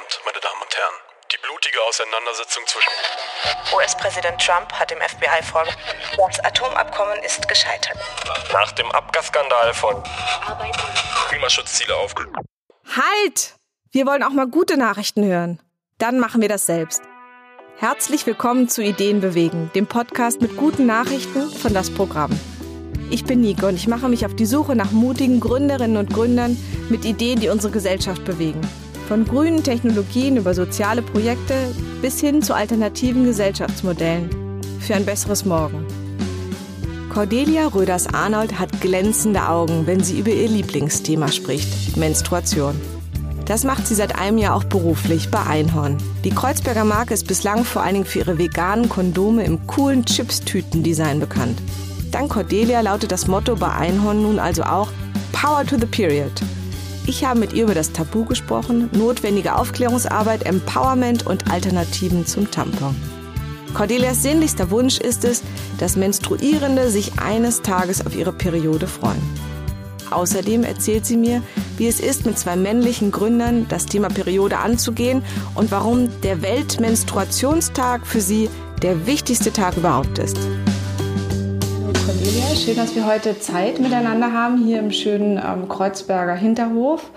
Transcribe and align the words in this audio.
Trump, 0.00 0.24
meine 0.24 0.40
Damen 0.40 0.62
und 0.62 0.76
Herren. 0.76 0.94
Die 1.32 1.36
blutige 1.42 1.78
Auseinandersetzung 1.88 2.62
zwischen 2.66 2.90
US-Präsident 3.74 4.40
Trump 4.40 4.72
hat 4.72 4.90
dem 4.90 4.98
FBI 4.98 5.42
vorgeworfen, 5.42 5.76
das 6.16 6.44
Atomabkommen 6.44 7.22
ist 7.22 7.46
gescheitert. 7.48 7.96
Nach 8.52 8.72
dem 8.72 8.90
Abgasskandal 8.92 9.74
von 9.74 10.02
Klimaschutzziele 11.28 11.94
aufge... 11.96 12.26
Halt! 12.96 13.56
Wir 13.92 14.06
wollen 14.06 14.22
auch 14.22 14.30
mal 14.30 14.46
gute 14.46 14.76
Nachrichten 14.76 15.24
hören. 15.24 15.60
Dann 15.98 16.18
machen 16.18 16.40
wir 16.40 16.48
das 16.48 16.66
selbst. 16.66 17.02
Herzlich 17.76 18.26
willkommen 18.26 18.68
zu 18.68 18.82
Ideen 18.82 19.20
bewegen, 19.20 19.70
dem 19.74 19.86
Podcast 19.86 20.40
mit 20.40 20.56
guten 20.56 20.86
Nachrichten 20.86 21.50
von 21.50 21.74
das 21.74 21.92
Programm. 21.92 22.38
Ich 23.10 23.24
bin 23.24 23.40
Nico 23.40 23.66
und 23.66 23.74
ich 23.74 23.88
mache 23.88 24.08
mich 24.08 24.24
auf 24.24 24.34
die 24.34 24.46
Suche 24.46 24.76
nach 24.76 24.92
mutigen 24.92 25.40
Gründerinnen 25.40 25.96
und 25.96 26.12
Gründern 26.12 26.56
mit 26.88 27.04
Ideen, 27.04 27.40
die 27.40 27.48
unsere 27.48 27.72
Gesellschaft 27.72 28.24
bewegen. 28.24 28.60
Von 29.10 29.24
grünen 29.24 29.64
Technologien 29.64 30.36
über 30.36 30.54
soziale 30.54 31.02
Projekte 31.02 31.74
bis 32.00 32.20
hin 32.20 32.42
zu 32.42 32.54
alternativen 32.54 33.24
Gesellschaftsmodellen 33.24 34.30
für 34.78 34.94
ein 34.94 35.04
besseres 35.04 35.44
Morgen. 35.44 35.84
Cordelia 37.12 37.66
Röders-Arnold 37.66 38.60
hat 38.60 38.80
glänzende 38.80 39.48
Augen, 39.48 39.88
wenn 39.88 39.98
sie 39.98 40.20
über 40.20 40.30
ihr 40.30 40.46
Lieblingsthema 40.46 41.26
spricht, 41.26 41.96
Menstruation. 41.96 42.80
Das 43.46 43.64
macht 43.64 43.88
sie 43.88 43.96
seit 43.96 44.16
einem 44.16 44.38
Jahr 44.38 44.54
auch 44.54 44.62
beruflich 44.62 45.28
bei 45.28 45.44
Einhorn. 45.44 45.98
Die 46.22 46.30
Kreuzberger 46.30 46.84
Marke 46.84 47.12
ist 47.12 47.26
bislang 47.26 47.64
vor 47.64 47.82
allen 47.82 47.94
Dingen 47.94 48.06
für 48.06 48.20
ihre 48.20 48.38
veganen 48.38 48.88
Kondome 48.88 49.42
im 49.42 49.66
coolen 49.66 50.04
Chips-Tüten-Design 50.04 51.18
bekannt. 51.18 51.60
Dank 52.12 52.30
Cordelia 52.30 52.80
lautet 52.80 53.10
das 53.10 53.26
Motto 53.26 53.56
bei 53.56 53.72
Einhorn 53.72 54.22
nun 54.22 54.38
also 54.38 54.62
auch 54.62 54.92
Power 55.32 55.66
to 55.66 55.76
the 55.76 55.86
Period. 55.86 56.30
Ich 57.10 57.24
habe 57.24 57.40
mit 57.40 57.52
ihr 57.54 57.64
über 57.64 57.74
das 57.74 57.90
Tabu 57.90 58.24
gesprochen, 58.24 58.88
notwendige 58.92 59.56
Aufklärungsarbeit, 59.56 60.46
Empowerment 60.46 61.26
und 61.26 61.50
Alternativen 61.50 62.24
zum 62.24 62.48
Tampon. 62.52 62.94
Cordelias 63.74 64.22
sehnlichster 64.22 64.70
Wunsch 64.70 64.98
ist 64.98 65.24
es, 65.24 65.42
dass 65.78 65.96
Menstruierende 65.96 66.88
sich 66.88 67.18
eines 67.18 67.62
Tages 67.62 68.06
auf 68.06 68.14
ihre 68.14 68.32
Periode 68.32 68.86
freuen. 68.86 69.20
Außerdem 70.12 70.62
erzählt 70.62 71.04
sie 71.04 71.16
mir, 71.16 71.42
wie 71.78 71.88
es 71.88 71.98
ist, 71.98 72.26
mit 72.26 72.38
zwei 72.38 72.54
männlichen 72.54 73.10
Gründern 73.10 73.66
das 73.68 73.86
Thema 73.86 74.06
Periode 74.06 74.58
anzugehen 74.58 75.24
und 75.56 75.72
warum 75.72 76.10
der 76.20 76.42
Weltmenstruationstag 76.42 78.06
für 78.06 78.20
sie 78.20 78.48
der 78.82 79.08
wichtigste 79.08 79.52
Tag 79.52 79.76
überhaupt 79.76 80.20
ist. 80.20 80.38
Schön, 82.60 82.76
dass 82.76 82.94
wir 82.94 83.06
heute 83.06 83.38
Zeit 83.38 83.78
miteinander 83.78 84.34
haben 84.34 84.62
hier 84.62 84.80
im 84.80 84.92
schönen 84.92 85.38
ähm, 85.38 85.66
Kreuzberger 85.66 86.34
Hinterhof. 86.34 87.10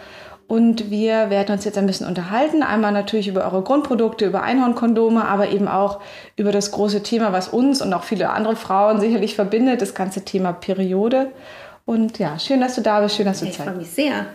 Und 0.47 0.89
wir 0.89 1.29
werden 1.29 1.51
uns 1.51 1.65
jetzt 1.65 1.77
ein 1.77 1.85
bisschen 1.85 2.07
unterhalten. 2.07 2.63
Einmal 2.63 2.93
natürlich 2.93 3.27
über 3.27 3.43
eure 3.43 3.61
Grundprodukte, 3.61 4.25
über 4.25 4.41
Einhornkondome, 4.41 5.25
aber 5.25 5.49
eben 5.49 5.67
auch 5.67 5.99
über 6.37 6.53
das 6.53 6.71
große 6.71 7.03
Thema, 7.03 7.33
was 7.33 7.49
uns 7.49 7.81
und 7.81 7.93
auch 7.93 8.03
viele 8.03 8.29
andere 8.29 8.55
Frauen 8.55 9.01
sicherlich 9.01 9.35
verbindet, 9.35 9.81
das 9.81 9.93
ganze 9.93 10.23
Thema 10.23 10.53
Periode. 10.53 11.33
Und 11.83 12.19
ja, 12.19 12.39
schön, 12.39 12.61
dass 12.61 12.75
du 12.75 12.81
da 12.81 13.01
bist, 13.01 13.17
schön, 13.17 13.25
dass 13.25 13.41
du 13.41 13.45
ich 13.45 13.51
Zeit 13.51 13.67
hast. 13.67 13.79
Ich 13.81 13.89
freue 13.89 14.11
mich 14.11 14.13
sehr. 14.13 14.25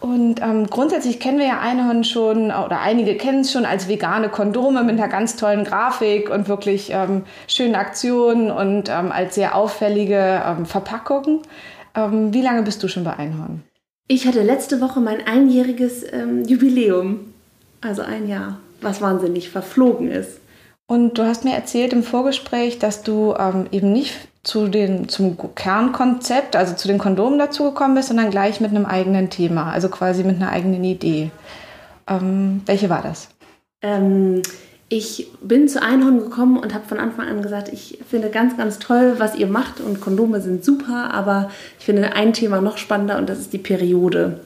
Und 0.00 0.40
ähm, 0.40 0.66
grundsätzlich 0.68 1.20
kennen 1.20 1.38
wir 1.38 1.46
ja 1.46 1.60
Einhorn 1.60 2.04
schon, 2.04 2.46
oder 2.46 2.80
einige 2.80 3.16
kennen 3.16 3.40
es 3.40 3.52
schon 3.52 3.66
als 3.66 3.86
vegane 3.86 4.30
Kondome 4.30 4.82
mit 4.82 4.98
einer 4.98 5.08
ganz 5.08 5.36
tollen 5.36 5.64
Grafik 5.64 6.30
und 6.30 6.48
wirklich 6.48 6.90
ähm, 6.90 7.24
schönen 7.46 7.74
Aktionen 7.74 8.50
und 8.50 8.88
ähm, 8.88 9.12
als 9.12 9.34
sehr 9.34 9.54
auffällige 9.54 10.42
ähm, 10.44 10.64
Verpackungen. 10.64 11.40
Ähm, 11.94 12.32
wie 12.32 12.40
lange 12.40 12.62
bist 12.62 12.82
du 12.82 12.88
schon 12.88 13.04
bei 13.04 13.14
Einhorn? 13.14 13.62
Ich 14.08 14.26
hatte 14.26 14.42
letzte 14.42 14.80
Woche 14.80 15.00
mein 15.00 15.26
einjähriges 15.26 16.02
ähm, 16.10 16.44
Jubiläum. 16.44 17.34
Also 17.82 18.00
ein 18.00 18.26
Jahr, 18.26 18.58
was 18.80 19.02
wahnsinnig 19.02 19.50
verflogen 19.50 20.10
ist. 20.10 20.40
Und 20.86 21.18
du 21.18 21.24
hast 21.24 21.44
mir 21.44 21.54
erzählt 21.54 21.92
im 21.92 22.02
Vorgespräch, 22.02 22.78
dass 22.78 23.02
du 23.02 23.32
eben 23.70 23.92
nicht 23.92 24.29
zu 24.42 24.68
den, 24.68 25.08
zum 25.08 25.36
Kernkonzept, 25.54 26.56
also 26.56 26.74
zu 26.74 26.88
den 26.88 26.98
Kondomen 26.98 27.38
dazugekommen 27.38 27.94
bist, 27.94 28.08
sondern 28.08 28.30
gleich 28.30 28.60
mit 28.60 28.70
einem 28.70 28.86
eigenen 28.86 29.30
Thema, 29.30 29.70
also 29.70 29.88
quasi 29.88 30.24
mit 30.24 30.36
einer 30.36 30.50
eigenen 30.50 30.82
Idee. 30.84 31.30
Ähm, 32.06 32.62
welche 32.66 32.88
war 32.88 33.02
das? 33.02 33.28
Ähm, 33.82 34.42
ich 34.88 35.28
bin 35.40 35.68
zu 35.68 35.82
Einhorn 35.82 36.18
gekommen 36.18 36.58
und 36.58 36.74
habe 36.74 36.86
von 36.86 36.98
Anfang 36.98 37.28
an 37.28 37.42
gesagt, 37.42 37.68
ich 37.72 37.98
finde 38.08 38.30
ganz, 38.30 38.56
ganz 38.56 38.78
toll, 38.78 39.14
was 39.18 39.36
ihr 39.36 39.46
macht 39.46 39.80
und 39.80 40.00
Kondome 40.00 40.40
sind 40.40 40.64
super, 40.64 41.12
aber 41.12 41.50
ich 41.78 41.84
finde 41.84 42.14
ein 42.14 42.32
Thema 42.32 42.60
noch 42.60 42.76
spannender 42.78 43.18
und 43.18 43.28
das 43.28 43.38
ist 43.38 43.52
die 43.52 43.58
Periode. 43.58 44.40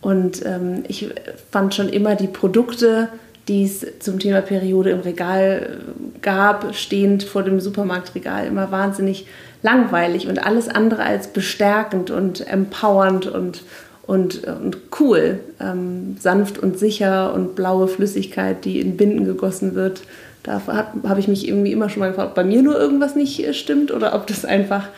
Und 0.00 0.44
ähm, 0.44 0.84
ich 0.86 1.08
fand 1.50 1.74
schon 1.74 1.88
immer 1.88 2.16
die 2.16 2.28
Produkte, 2.28 3.08
die 3.48 3.64
es 3.64 3.86
zum 4.00 4.18
Thema 4.18 4.42
Periode 4.42 4.90
im 4.90 5.00
Regal 5.00 5.78
gab, 6.20 6.74
stehend 6.74 7.22
vor 7.24 7.42
dem 7.42 7.60
Supermarktregal, 7.60 8.46
immer 8.46 8.70
wahnsinnig 8.70 9.26
langweilig 9.62 10.28
und 10.28 10.44
alles 10.44 10.68
andere 10.68 11.02
als 11.02 11.28
bestärkend 11.28 12.10
und 12.10 12.46
empowernd 12.46 13.26
und, 13.26 13.62
und, 14.06 14.44
und 14.44 14.76
cool. 15.00 15.40
Ähm, 15.60 16.16
sanft 16.20 16.58
und 16.58 16.78
sicher 16.78 17.32
und 17.32 17.56
blaue 17.56 17.88
Flüssigkeit, 17.88 18.64
die 18.64 18.80
in 18.80 18.96
Binden 18.96 19.24
gegossen 19.24 19.74
wird. 19.74 20.02
Da 20.42 20.62
habe 21.06 21.20
ich 21.20 21.28
mich 21.28 21.48
irgendwie 21.48 21.72
immer 21.72 21.88
schon 21.88 22.00
mal 22.00 22.08
gefragt, 22.08 22.30
ob 22.30 22.34
bei 22.34 22.44
mir 22.44 22.62
nur 22.62 22.78
irgendwas 22.78 23.16
nicht 23.16 23.44
äh, 23.44 23.54
stimmt 23.54 23.90
oder 23.90 24.14
ob 24.14 24.26
das 24.26 24.44
einfach 24.44 24.88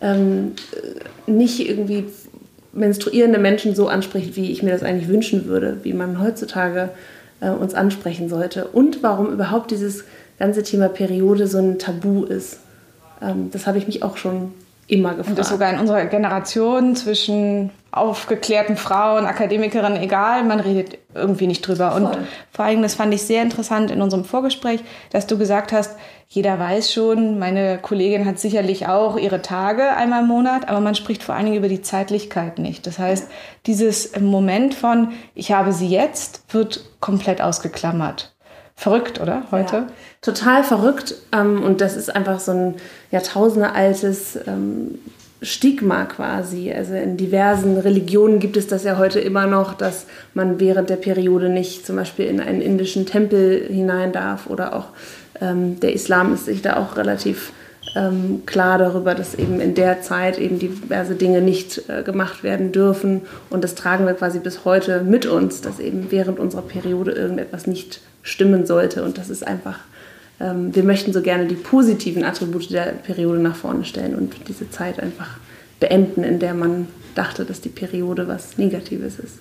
ähm, 0.00 0.52
nicht 1.26 1.66
irgendwie 1.66 2.04
menstruierende 2.72 3.38
Menschen 3.38 3.74
so 3.74 3.88
anspricht, 3.88 4.36
wie 4.36 4.52
ich 4.52 4.62
mir 4.62 4.70
das 4.72 4.82
eigentlich 4.82 5.08
wünschen 5.08 5.46
würde, 5.46 5.78
wie 5.82 5.92
man 5.92 6.22
heutzutage 6.22 6.82
äh, 6.82 6.88
uns 7.48 7.74
ansprechen 7.74 8.28
sollte 8.28 8.66
und 8.66 9.02
warum 9.02 9.32
überhaupt 9.32 9.70
dieses 9.70 10.04
ganze 10.38 10.62
Thema 10.62 10.88
Periode 10.88 11.46
so 11.46 11.58
ein 11.58 11.78
Tabu 11.78 12.24
ist. 12.24 12.60
Ähm, 13.22 13.50
das 13.50 13.66
habe 13.66 13.78
ich 13.78 13.86
mich 13.86 14.02
auch 14.02 14.16
schon 14.16 14.52
immer 14.86 15.10
gefragt. 15.10 15.28
Und 15.28 15.38
das 15.38 15.48
sogar 15.48 15.72
in 15.72 15.78
unserer 15.78 16.04
Generation 16.06 16.96
zwischen 16.96 17.70
aufgeklärten 17.92 18.76
Frauen, 18.76 19.26
Akademikerinnen, 19.26 20.00
egal, 20.02 20.44
man 20.44 20.60
redet 20.60 20.98
irgendwie 21.14 21.46
nicht 21.46 21.66
drüber. 21.66 21.92
Voll. 21.92 22.02
Und 22.02 22.18
vor 22.52 22.64
allem, 22.64 22.82
das 22.82 22.94
fand 22.94 23.14
ich 23.14 23.22
sehr 23.22 23.42
interessant 23.42 23.90
in 23.90 24.02
unserem 24.02 24.24
Vorgespräch, 24.24 24.80
dass 25.10 25.26
du 25.26 25.38
gesagt 25.38 25.72
hast, 25.72 25.96
jeder 26.32 26.60
weiß 26.60 26.92
schon, 26.92 27.40
meine 27.40 27.78
Kollegin 27.78 28.24
hat 28.24 28.38
sicherlich 28.38 28.86
auch 28.86 29.18
ihre 29.18 29.42
Tage 29.42 29.96
einmal 29.96 30.22
im 30.22 30.28
Monat, 30.28 30.68
aber 30.68 30.78
man 30.78 30.94
spricht 30.94 31.24
vor 31.24 31.34
allen 31.34 31.46
Dingen 31.46 31.58
über 31.58 31.68
die 31.68 31.82
Zeitlichkeit 31.82 32.60
nicht. 32.60 32.86
Das 32.86 33.00
heißt, 33.00 33.28
dieses 33.66 34.16
Moment 34.20 34.74
von, 34.74 35.08
ich 35.34 35.50
habe 35.50 35.72
sie 35.72 35.88
jetzt, 35.88 36.44
wird 36.50 36.84
komplett 37.00 37.42
ausgeklammert. 37.42 38.32
Verrückt, 38.76 39.20
oder? 39.20 39.42
Heute? 39.50 39.74
Ja, 39.74 39.86
total 40.22 40.62
verrückt. 40.62 41.16
Ähm, 41.32 41.64
und 41.64 41.80
das 41.80 41.96
ist 41.96 42.14
einfach 42.14 42.38
so 42.38 42.52
ein 42.52 42.74
jahrtausendealtes 43.10 44.38
ähm, 44.46 45.00
Stigma 45.42 46.04
quasi. 46.04 46.72
Also 46.72 46.94
in 46.94 47.16
diversen 47.16 47.76
Religionen 47.76 48.38
gibt 48.38 48.56
es 48.56 48.68
das 48.68 48.84
ja 48.84 48.98
heute 48.98 49.18
immer 49.18 49.48
noch, 49.48 49.74
dass 49.74 50.06
man 50.32 50.60
während 50.60 50.90
der 50.90 50.96
Periode 50.96 51.48
nicht 51.48 51.84
zum 51.84 51.96
Beispiel 51.96 52.26
in 52.26 52.40
einen 52.40 52.62
indischen 52.62 53.04
Tempel 53.04 53.66
hinein 53.68 54.12
darf. 54.12 54.46
Oder 54.46 54.76
auch 54.76 54.86
ähm, 55.40 55.80
der 55.80 55.94
Islam 55.94 56.34
ist 56.34 56.46
sich 56.46 56.62
da 56.62 56.76
auch 56.76 56.96
relativ 56.96 57.52
ähm, 57.96 58.42
klar 58.46 58.78
darüber, 58.78 59.14
dass 59.14 59.34
eben 59.34 59.60
in 59.60 59.74
der 59.74 60.02
Zeit 60.02 60.38
eben 60.38 60.58
diverse 60.58 61.14
Dinge 61.14 61.40
nicht 61.40 61.88
äh, 61.88 62.02
gemacht 62.02 62.42
werden 62.42 62.72
dürfen. 62.72 63.22
Und 63.48 63.64
das 63.64 63.74
tragen 63.74 64.06
wir 64.06 64.14
quasi 64.14 64.38
bis 64.38 64.64
heute 64.64 65.02
mit 65.02 65.26
uns, 65.26 65.60
dass 65.60 65.80
eben 65.80 66.10
während 66.10 66.38
unserer 66.38 66.62
Periode 66.62 67.12
irgendetwas 67.12 67.66
nicht 67.66 68.00
stimmen 68.22 68.66
sollte. 68.66 69.02
Und 69.02 69.18
das 69.18 69.30
ist 69.30 69.46
einfach, 69.46 69.78
ähm, 70.40 70.74
wir 70.74 70.84
möchten 70.84 71.12
so 71.12 71.22
gerne 71.22 71.46
die 71.46 71.54
positiven 71.54 72.24
Attribute 72.24 72.70
der 72.70 72.92
Periode 72.92 73.40
nach 73.40 73.56
vorne 73.56 73.84
stellen 73.84 74.14
und 74.14 74.34
diese 74.48 74.70
Zeit 74.70 75.00
einfach 75.00 75.38
beenden, 75.80 76.22
in 76.22 76.38
der 76.38 76.54
man 76.54 76.86
dachte, 77.14 77.44
dass 77.44 77.60
die 77.60 77.70
Periode 77.70 78.28
was 78.28 78.58
Negatives 78.58 79.18
ist. 79.18 79.38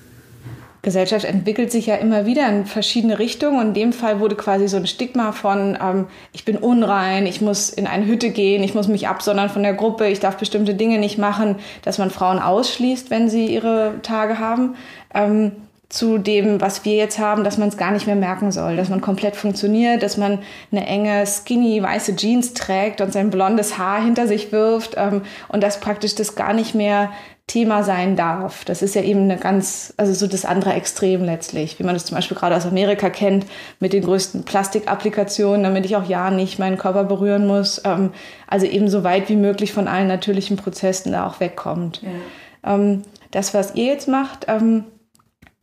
Gesellschaft 0.81 1.25
entwickelt 1.25 1.71
sich 1.71 1.87
ja 1.87 1.95
immer 1.95 2.25
wieder 2.25 2.47
in 2.47 2.65
verschiedene 2.65 3.19
Richtungen. 3.19 3.59
Und 3.59 3.67
in 3.67 3.73
dem 3.73 3.93
Fall 3.93 4.19
wurde 4.19 4.35
quasi 4.35 4.67
so 4.67 4.77
ein 4.77 4.87
Stigma 4.87 5.31
von, 5.31 5.77
ähm, 5.81 6.07
ich 6.31 6.45
bin 6.45 6.57
unrein, 6.57 7.25
ich 7.25 7.41
muss 7.41 7.69
in 7.69 7.87
eine 7.87 8.05
Hütte 8.05 8.29
gehen, 8.29 8.63
ich 8.63 8.75
muss 8.75 8.87
mich 8.87 9.07
absondern 9.07 9.49
von 9.49 9.63
der 9.63 9.73
Gruppe, 9.73 10.07
ich 10.07 10.19
darf 10.19 10.37
bestimmte 10.37 10.75
Dinge 10.75 10.99
nicht 10.99 11.17
machen, 11.17 11.57
dass 11.83 11.97
man 11.97 12.11
Frauen 12.11 12.39
ausschließt, 12.39 13.09
wenn 13.09 13.29
sie 13.29 13.47
ihre 13.47 13.95
Tage 14.03 14.39
haben. 14.39 14.75
Ähm, 15.13 15.51
zu 15.89 16.19
dem, 16.19 16.61
was 16.61 16.85
wir 16.85 16.95
jetzt 16.95 17.17
haben, 17.17 17.43
dass 17.43 17.57
man 17.57 17.69
es 17.69 17.77
gar 17.77 17.91
nicht 17.91 18.05
mehr 18.05 18.15
merken 18.15 18.51
soll, 18.51 18.77
dass 18.77 18.89
man 18.89 19.01
komplett 19.01 19.35
funktioniert, 19.35 20.03
dass 20.03 20.17
man 20.17 20.37
eine 20.71 20.85
enge, 20.85 21.25
skinny, 21.25 21.81
weiße 21.81 22.15
Jeans 22.15 22.53
trägt 22.53 23.01
und 23.01 23.11
sein 23.11 23.31
blondes 23.31 23.79
Haar 23.79 24.03
hinter 24.03 24.27
sich 24.27 24.51
wirft 24.51 24.93
ähm, 24.97 25.23
und 25.47 25.63
dass 25.63 25.79
praktisch 25.79 26.13
das 26.13 26.35
gar 26.35 26.53
nicht 26.53 26.75
mehr 26.75 27.09
Thema 27.47 27.83
sein 27.83 28.15
darf. 28.15 28.63
Das 28.65 28.83
ist 28.83 28.93
ja 28.93 29.01
eben 29.01 29.23
eine 29.23 29.37
ganz, 29.37 29.91
also 29.97 30.13
so 30.13 30.27
das 30.27 30.45
andere 30.45 30.73
Extrem 30.73 31.23
letztlich, 31.23 31.79
wie 31.79 31.83
man 31.83 31.95
das 31.95 32.05
zum 32.05 32.15
Beispiel 32.15 32.37
gerade 32.37 32.55
aus 32.55 32.67
Amerika 32.67 33.09
kennt, 33.09 33.47
mit 33.79 33.91
den 33.91 34.03
größten 34.03 34.43
Plastikapplikationen, 34.43 35.63
damit 35.63 35.85
ich 35.85 35.95
auch 35.95 36.07
ja 36.07 36.29
nicht 36.29 36.59
meinen 36.59 36.77
Körper 36.77 37.03
berühren 37.03 37.47
muss. 37.47 37.81
Ähm, 37.83 38.11
also 38.45 38.67
eben 38.67 38.87
so 38.89 39.03
weit 39.03 39.27
wie 39.29 39.35
möglich 39.35 39.73
von 39.73 39.87
allen 39.87 40.07
natürlichen 40.07 40.57
Prozessen 40.57 41.13
da 41.13 41.25
auch 41.25 41.39
wegkommt. 41.39 42.03
Ja. 42.03 42.75
Ähm, 42.75 43.01
das, 43.31 43.55
was 43.55 43.73
ihr 43.73 43.85
jetzt 43.85 44.07
macht, 44.07 44.45
ähm, 44.47 44.83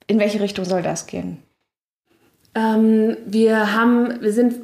in 0.06 0.18
welche 0.18 0.40
Richtung 0.40 0.64
soll 0.64 0.82
das 0.82 1.06
gehen? 1.06 1.38
Ähm, 2.54 3.16
wir 3.26 3.74
haben, 3.74 4.20
wir 4.20 4.32
sind 4.32 4.54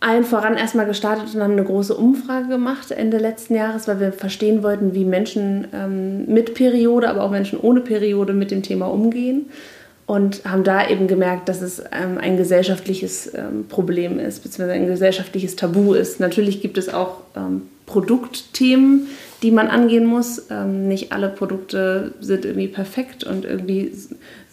allen 0.00 0.24
voran 0.24 0.56
erstmal 0.56 0.86
gestartet 0.86 1.34
und 1.34 1.42
haben 1.42 1.52
eine 1.52 1.64
große 1.64 1.94
Umfrage 1.94 2.48
gemacht 2.48 2.90
Ende 2.90 3.18
letzten 3.18 3.54
Jahres, 3.54 3.88
weil 3.88 4.00
wir 4.00 4.12
verstehen 4.12 4.62
wollten, 4.62 4.94
wie 4.94 5.04
Menschen 5.04 5.68
ähm, 5.72 6.26
mit 6.26 6.54
Periode, 6.54 7.08
aber 7.08 7.22
auch 7.22 7.30
Menschen 7.30 7.58
ohne 7.60 7.80
Periode 7.80 8.32
mit 8.32 8.50
dem 8.50 8.62
Thema 8.62 8.86
umgehen 8.86 9.46
und 10.06 10.44
haben 10.44 10.64
da 10.64 10.88
eben 10.88 11.08
gemerkt, 11.08 11.48
dass 11.48 11.62
es 11.62 11.80
ähm, 11.80 12.18
ein 12.18 12.36
gesellschaftliches 12.36 13.34
ähm, 13.34 13.66
Problem 13.68 14.18
ist, 14.18 14.42
beziehungsweise 14.42 14.72
ein 14.72 14.86
gesellschaftliches 14.86 15.56
Tabu 15.56 15.94
ist. 15.94 16.20
Natürlich 16.20 16.60
gibt 16.60 16.78
es 16.78 16.88
auch 16.88 17.18
ähm, 17.36 17.62
Produktthemen, 17.86 19.08
die 19.42 19.50
man 19.50 19.68
angehen 19.68 20.06
muss. 20.06 20.46
Ähm, 20.50 20.88
nicht 20.88 21.12
alle 21.12 21.28
Produkte 21.28 22.14
sind 22.20 22.44
irgendwie 22.44 22.68
perfekt 22.68 23.24
und 23.24 23.44
irgendwie 23.44 23.92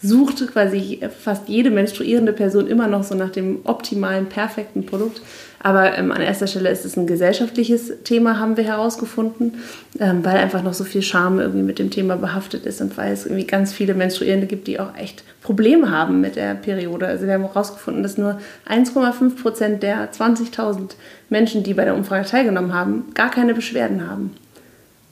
sucht 0.02 0.46
quasi 0.52 1.00
fast 1.18 1.48
jede 1.48 1.70
menstruierende 1.70 2.32
Person 2.32 2.66
immer 2.66 2.86
noch 2.86 3.02
so 3.02 3.14
nach 3.14 3.30
dem 3.30 3.60
optimalen, 3.64 4.26
perfekten 4.26 4.84
Produkt. 4.84 5.22
Aber 5.60 5.96
ähm, 5.96 6.12
an 6.12 6.20
erster 6.20 6.46
Stelle 6.46 6.68
ist 6.68 6.84
es 6.84 6.98
ein 6.98 7.06
gesellschaftliches 7.06 8.02
Thema, 8.04 8.38
haben 8.38 8.58
wir 8.58 8.64
herausgefunden, 8.64 9.54
ähm, 9.98 10.22
weil 10.22 10.36
einfach 10.36 10.62
noch 10.62 10.74
so 10.74 10.84
viel 10.84 11.00
Scham 11.00 11.40
irgendwie 11.40 11.62
mit 11.62 11.78
dem 11.78 11.88
Thema 11.88 12.16
behaftet 12.16 12.66
ist 12.66 12.82
und 12.82 12.98
weil 12.98 13.14
es 13.14 13.24
irgendwie 13.24 13.46
ganz 13.46 13.72
viele 13.72 13.94
Menstruierende 13.94 14.46
gibt, 14.46 14.66
die 14.66 14.78
auch 14.78 14.94
echt 14.94 15.24
Probleme 15.42 15.90
haben 15.90 16.20
mit 16.20 16.36
der 16.36 16.54
Periode. 16.54 17.06
Also 17.06 17.26
wir 17.26 17.32
haben 17.32 17.44
herausgefunden, 17.44 18.02
dass 18.02 18.18
nur 18.18 18.38
1,5 18.68 19.40
Prozent 19.40 19.82
der 19.82 20.12
20.000 20.12 20.96
Menschen, 21.30 21.62
die 21.62 21.72
bei 21.72 21.86
der 21.86 21.94
Umfrage 21.94 22.28
teilgenommen 22.28 22.74
haben, 22.74 23.06
gar 23.14 23.30
keine 23.30 23.54
Beschwerden 23.54 24.06
haben. 24.06 24.32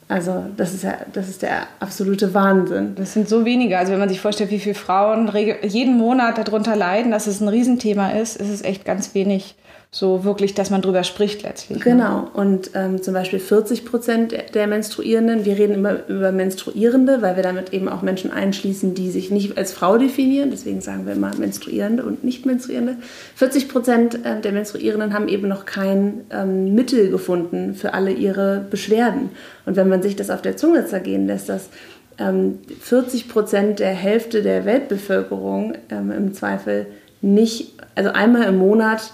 Also 0.07 0.45
das 0.57 0.73
ist 0.73 0.83
ja, 0.83 0.97
das 1.13 1.29
ist 1.29 1.41
der 1.41 1.67
absolute 1.79 2.33
Wahnsinn. 2.33 2.95
Das 2.95 3.13
sind 3.13 3.29
so 3.29 3.45
wenige. 3.45 3.77
Also 3.77 3.93
wenn 3.93 3.99
man 3.99 4.09
sich 4.09 4.19
vorstellt, 4.19 4.51
wie 4.51 4.59
viele 4.59 4.75
Frauen 4.75 5.31
jeden 5.63 5.97
Monat 5.97 6.37
darunter 6.37 6.75
leiden, 6.75 7.11
dass 7.11 7.27
es 7.27 7.41
ein 7.41 7.47
Riesenthema 7.47 8.11
ist, 8.11 8.35
ist 8.35 8.49
es 8.49 8.61
echt 8.63 8.85
ganz 8.85 9.15
wenig 9.15 9.55
so 9.95 10.23
wirklich, 10.23 10.55
dass 10.55 10.71
man 10.71 10.81
drüber 10.81 11.03
spricht 11.03 11.43
letztlich. 11.43 11.77
Ne? 11.77 11.83
Genau. 11.83 12.27
Und 12.33 12.71
ähm, 12.73 13.03
zum 13.03 13.13
Beispiel 13.13 13.37
40 13.37 13.85
Prozent 13.85 14.33
der 14.55 14.65
Menstruierenden, 14.65 15.45
wir 15.45 15.55
reden 15.55 15.75
immer 15.75 16.07
über 16.07 16.31
Menstruierende, 16.31 17.21
weil 17.21 17.35
wir 17.35 17.43
damit 17.43 17.73
eben 17.73 17.87
auch 17.87 18.01
Menschen 18.01 18.31
einschließen, 18.31 18.95
die 18.95 19.11
sich 19.11 19.29
nicht 19.29 19.55
als 19.55 19.71
Frau 19.71 19.99
definieren. 19.99 20.49
Deswegen 20.49 20.81
sagen 20.81 21.05
wir 21.05 21.13
immer 21.13 21.35
Menstruierende 21.35 22.03
und 22.03 22.23
nicht 22.23 22.47
Menstruierende. 22.47 22.97
40 23.35 23.69
Prozent 23.69 24.25
äh, 24.25 24.41
der 24.41 24.51
Menstruierenden 24.51 25.13
haben 25.13 25.27
eben 25.27 25.47
noch 25.47 25.65
kein 25.65 26.21
ähm, 26.31 26.73
Mittel 26.73 27.11
gefunden 27.11 27.75
für 27.75 27.93
alle 27.93 28.11
ihre 28.11 28.65
Beschwerden. 28.67 29.29
Und 29.67 29.75
wenn 29.75 29.89
man 29.89 30.01
sich 30.01 30.15
das 30.15 30.31
auf 30.31 30.41
der 30.41 30.57
Zunge 30.57 30.87
zergehen 30.87 31.27
lässt, 31.27 31.49
dass 31.49 31.69
40 32.17 33.21
ähm, 33.21 33.27
Prozent 33.29 33.79
der 33.79 33.93
Hälfte 33.93 34.41
der 34.41 34.65
Weltbevölkerung 34.65 35.75
ähm, 35.91 36.09
im 36.09 36.33
Zweifel 36.33 36.87
nicht, 37.21 37.73
also 37.93 38.09
einmal 38.09 38.47
im 38.47 38.57
Monat 38.57 39.13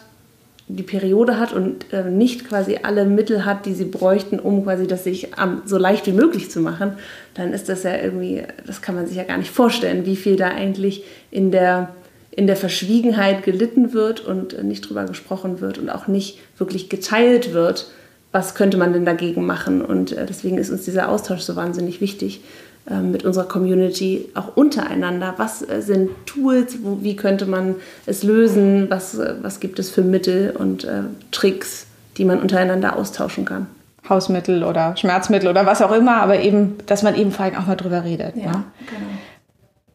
die 0.72 0.84
Periode 0.84 1.40
hat 1.40 1.52
und 1.52 1.92
äh, 1.92 2.04
nicht 2.04 2.48
quasi 2.48 2.80
alle 2.84 3.04
Mittel 3.04 3.44
hat, 3.44 3.66
die 3.66 3.74
sie 3.74 3.86
bräuchten, 3.86 4.40
um 4.40 4.64
quasi 4.64 4.86
das 4.86 5.04
sich 5.04 5.30
ähm, 5.42 5.64
so 5.66 5.80
leicht 5.80 6.06
wie 6.06 6.12
möglich 6.12 6.52
zu 6.52 6.60
machen, 6.60 6.94
dann 7.34 7.54
ist 7.54 7.70
das 7.70 7.82
ja 7.82 7.96
irgendwie, 7.98 8.44
das 8.68 8.84
kann 8.84 8.94
man 8.94 9.08
sich 9.08 9.18
ja 9.18 9.24
gar 9.24 9.38
nicht 9.38 9.50
vorstellen, 9.50 10.06
wie 10.06 10.16
viel 10.16 10.36
da 10.36 10.50
eigentlich 10.50 11.04
in 11.32 11.50
der, 11.50 11.90
in 12.30 12.46
der 12.46 12.56
Verschwiegenheit 12.56 13.42
gelitten 13.42 13.94
wird 13.94 14.22
und 14.22 14.64
nicht 14.64 14.88
drüber 14.88 15.06
gesprochen 15.06 15.60
wird 15.60 15.80
und 15.80 15.90
auch 15.90 16.08
nicht 16.08 16.38
wirklich 16.60 16.88
geteilt 16.88 17.52
wird, 17.52 17.90
was 18.32 18.54
könnte 18.54 18.78
man 18.78 18.94
denn 18.94 19.06
dagegen 19.06 19.48
machen. 19.48 19.82
Und 19.82 20.12
äh, 20.12 20.28
deswegen 20.28 20.60
ist 20.60 20.70
uns 20.70 20.86
dieser 20.86 21.10
Austausch 21.10 21.42
so 21.42 21.56
wahnsinnig 21.56 22.00
wichtig. 22.00 22.42
Ähm, 22.90 23.12
mit 23.12 23.24
unserer 23.24 23.48
Community 23.48 24.30
auch 24.34 24.56
untereinander. 24.56 25.36
Was 25.38 25.62
äh, 25.62 25.82
sind 25.82 26.10
Tools? 26.26 26.80
Wo, 26.82 27.04
wie 27.04 27.16
könnte 27.16 27.46
man 27.46 27.76
es 28.08 28.24
lösen? 28.24 28.88
Was, 28.90 29.16
äh, 29.16 29.36
was 29.42 29.60
gibt 29.60 29.78
es 29.78 29.92
für 29.92 30.02
Mittel 30.02 30.56
und 30.58 30.86
äh, 30.86 31.04
Tricks, 31.32 31.86
die 32.18 32.26
man 32.26 32.40
untereinander 32.42 32.96
austauschen 32.96 33.46
kann? 33.46 33.68
Hausmittel 34.08 34.64
oder 34.64 34.98
Schmerzmittel 34.98 35.50
oder 35.50 35.68
was 35.68 35.84
auch 35.84 35.92
immer, 35.92 36.16
aber 36.18 36.40
eben, 36.40 36.78
dass 36.88 37.04
man 37.04 37.16
eben 37.16 37.32
vor 37.32 37.46
allem 37.46 37.58
auch 37.58 37.68
mal 37.68 37.76
drüber 37.76 38.04
redet. 38.04 38.36
Ja, 38.36 38.44
ne? 38.44 38.64
genau. 38.88 39.10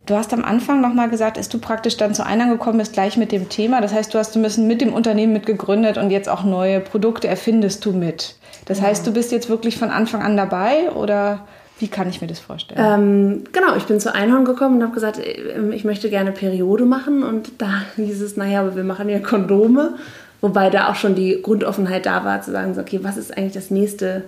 Du 0.06 0.14
hast 0.14 0.32
am 0.32 0.44
Anfang 0.44 0.80
nochmal 0.80 1.08
gesagt, 1.08 1.38
dass 1.38 1.48
du 1.48 1.58
praktisch 1.58 1.96
dann 1.96 2.14
zu 2.14 2.24
einer 2.24 2.46
gekommen 2.48 2.78
bist, 2.78 2.92
gleich 2.92 3.16
mit 3.16 3.32
dem 3.32 3.48
Thema. 3.48 3.80
Das 3.80 3.92
heißt, 3.92 4.14
du 4.14 4.18
hast 4.18 4.36
ein 4.36 4.42
bisschen 4.42 4.68
mit 4.68 4.82
dem 4.82 4.92
Unternehmen 4.92 5.32
mitgegründet 5.32 5.96
und 5.96 6.10
jetzt 6.10 6.28
auch 6.28 6.44
neue 6.44 6.78
Produkte 6.78 7.26
erfindest 7.26 7.84
du 7.86 7.92
mit. 7.92 8.36
Das 8.66 8.78
ja. 8.78 8.84
heißt, 8.84 9.04
du 9.06 9.12
bist 9.12 9.32
jetzt 9.32 9.48
wirklich 9.48 9.78
von 9.78 9.90
Anfang 9.90 10.22
an 10.22 10.36
dabei 10.36 10.90
oder 10.92 11.40
wie 11.84 11.88
kann 11.88 12.08
ich 12.08 12.22
mir 12.22 12.26
das 12.26 12.38
vorstellen? 12.40 12.80
Ähm, 12.82 13.44
genau, 13.52 13.76
ich 13.76 13.84
bin 13.84 14.00
zu 14.00 14.14
Einhorn 14.14 14.46
gekommen 14.46 14.76
und 14.76 14.82
habe 14.84 14.94
gesagt, 14.94 15.20
ähm, 15.22 15.70
ich 15.70 15.84
möchte 15.84 16.08
gerne 16.08 16.32
Periode 16.32 16.86
machen. 16.86 17.22
Und 17.22 17.60
da 17.60 17.82
hieß 17.96 18.22
es, 18.22 18.38
naja, 18.38 18.62
aber 18.62 18.74
wir 18.74 18.84
machen 18.84 19.10
ja 19.10 19.18
Kondome. 19.18 19.96
Wobei 20.40 20.70
da 20.70 20.88
auch 20.88 20.94
schon 20.94 21.14
die 21.14 21.42
Grundoffenheit 21.42 22.06
da 22.06 22.24
war, 22.24 22.40
zu 22.40 22.52
sagen, 22.52 22.74
okay, 22.80 23.00
was 23.02 23.18
ist 23.18 23.36
eigentlich 23.36 23.52
das 23.52 23.70
nächste 23.70 24.22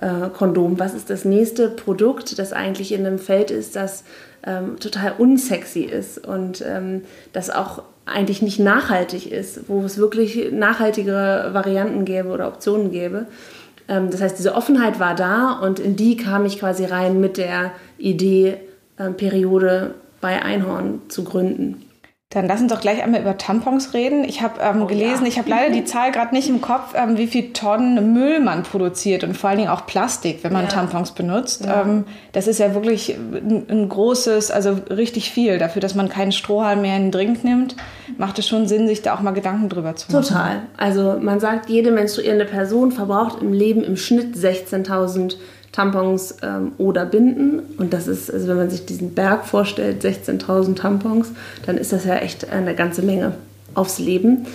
äh, 0.00 0.30
Kondom? 0.32 0.78
Was 0.78 0.94
ist 0.94 1.10
das 1.10 1.26
nächste 1.26 1.68
Produkt, 1.68 2.38
das 2.38 2.54
eigentlich 2.54 2.92
in 2.92 3.06
einem 3.06 3.18
Feld 3.18 3.50
ist, 3.50 3.76
das 3.76 4.04
ähm, 4.46 4.78
total 4.80 5.12
unsexy 5.18 5.82
ist 5.82 6.26
und 6.26 6.64
ähm, 6.66 7.02
das 7.34 7.50
auch 7.50 7.82
eigentlich 8.06 8.40
nicht 8.40 8.58
nachhaltig 8.58 9.30
ist, 9.30 9.68
wo 9.68 9.82
es 9.84 9.98
wirklich 9.98 10.50
nachhaltigere 10.50 11.50
Varianten 11.52 12.06
gäbe 12.06 12.30
oder 12.30 12.48
Optionen 12.48 12.90
gäbe. 12.90 13.26
Ähm, 13.88 14.10
das 14.10 14.20
heißt, 14.20 14.38
diese 14.38 14.54
Offenheit 14.54 15.00
war 15.00 15.14
da 15.14 15.52
und 15.52 15.78
in 15.78 15.96
die 15.96 16.16
kam 16.16 16.44
ich 16.44 16.58
quasi 16.58 16.84
rein 16.84 17.20
mit 17.20 17.36
der 17.36 17.72
Idee, 17.98 18.58
ähm, 18.98 19.16
Periode 19.16 19.94
bei 20.20 20.42
Einhorn 20.42 21.00
zu 21.08 21.24
gründen. 21.24 21.84
Dann 22.32 22.46
lass 22.46 22.62
uns 22.62 22.72
doch 22.72 22.80
gleich 22.80 23.02
einmal 23.02 23.20
über 23.20 23.36
Tampons 23.36 23.92
reden. 23.92 24.24
Ich 24.24 24.40
habe 24.40 24.58
ähm, 24.62 24.82
oh, 24.82 24.86
gelesen, 24.86 25.24
ja. 25.24 25.28
ich 25.28 25.38
habe 25.38 25.50
leider 25.50 25.70
die 25.70 25.84
Zahl 25.84 26.12
gerade 26.12 26.34
nicht 26.34 26.48
im 26.48 26.62
Kopf, 26.62 26.94
ähm, 26.94 27.18
wie 27.18 27.26
viel 27.26 27.52
Tonnen 27.52 28.14
Müll 28.14 28.40
man 28.40 28.62
produziert 28.62 29.22
und 29.22 29.36
vor 29.36 29.50
allen 29.50 29.58
Dingen 29.58 29.70
auch 29.70 29.84
Plastik, 29.84 30.42
wenn 30.42 30.52
man 30.52 30.64
ja. 30.64 30.70
Tampons 30.70 31.10
benutzt. 31.10 31.66
Ja. 31.66 31.82
Ähm, 31.82 32.04
das 32.32 32.46
ist 32.46 32.58
ja 32.58 32.72
wirklich 32.72 33.10
ein, 33.10 33.66
ein, 33.68 33.88
großes, 33.88 34.50
also 34.50 34.78
richtig 34.88 35.30
viel. 35.30 35.58
Dafür, 35.58 35.82
dass 35.82 35.94
man 35.94 36.08
keinen 36.08 36.32
Strohhalm 36.32 36.80
mehr 36.80 36.96
in 36.96 37.04
den 37.04 37.12
Drink 37.12 37.44
nimmt, 37.44 37.76
macht 38.16 38.38
es 38.38 38.48
schon 38.48 38.66
Sinn, 38.66 38.88
sich 38.88 39.02
da 39.02 39.14
auch 39.14 39.20
mal 39.20 39.32
Gedanken 39.32 39.68
drüber 39.68 39.94
zu 39.94 40.10
machen. 40.10 40.24
Total. 40.24 40.62
Also 40.78 41.18
man 41.20 41.38
sagt, 41.38 41.68
jede 41.68 41.90
menstruierende 41.90 42.46
Person 42.46 42.92
verbraucht 42.92 43.42
im 43.42 43.52
Leben 43.52 43.84
im 43.84 43.98
Schnitt 43.98 44.36
16.000 44.36 45.36
Tampons 45.72 46.36
ähm, 46.42 46.72
oder 46.78 47.06
Binden. 47.06 47.60
Und 47.78 47.92
das 47.92 48.06
ist, 48.06 48.32
also 48.32 48.46
wenn 48.48 48.58
man 48.58 48.70
sich 48.70 48.86
diesen 48.86 49.14
Berg 49.14 49.46
vorstellt, 49.46 50.04
16.000 50.04 50.76
Tampons, 50.76 51.32
dann 51.66 51.78
ist 51.78 51.92
das 51.92 52.04
ja 52.04 52.16
echt 52.16 52.50
eine 52.50 52.74
ganze 52.74 53.02
Menge 53.02 53.34
aufs 53.74 53.98
Leben. 53.98 54.46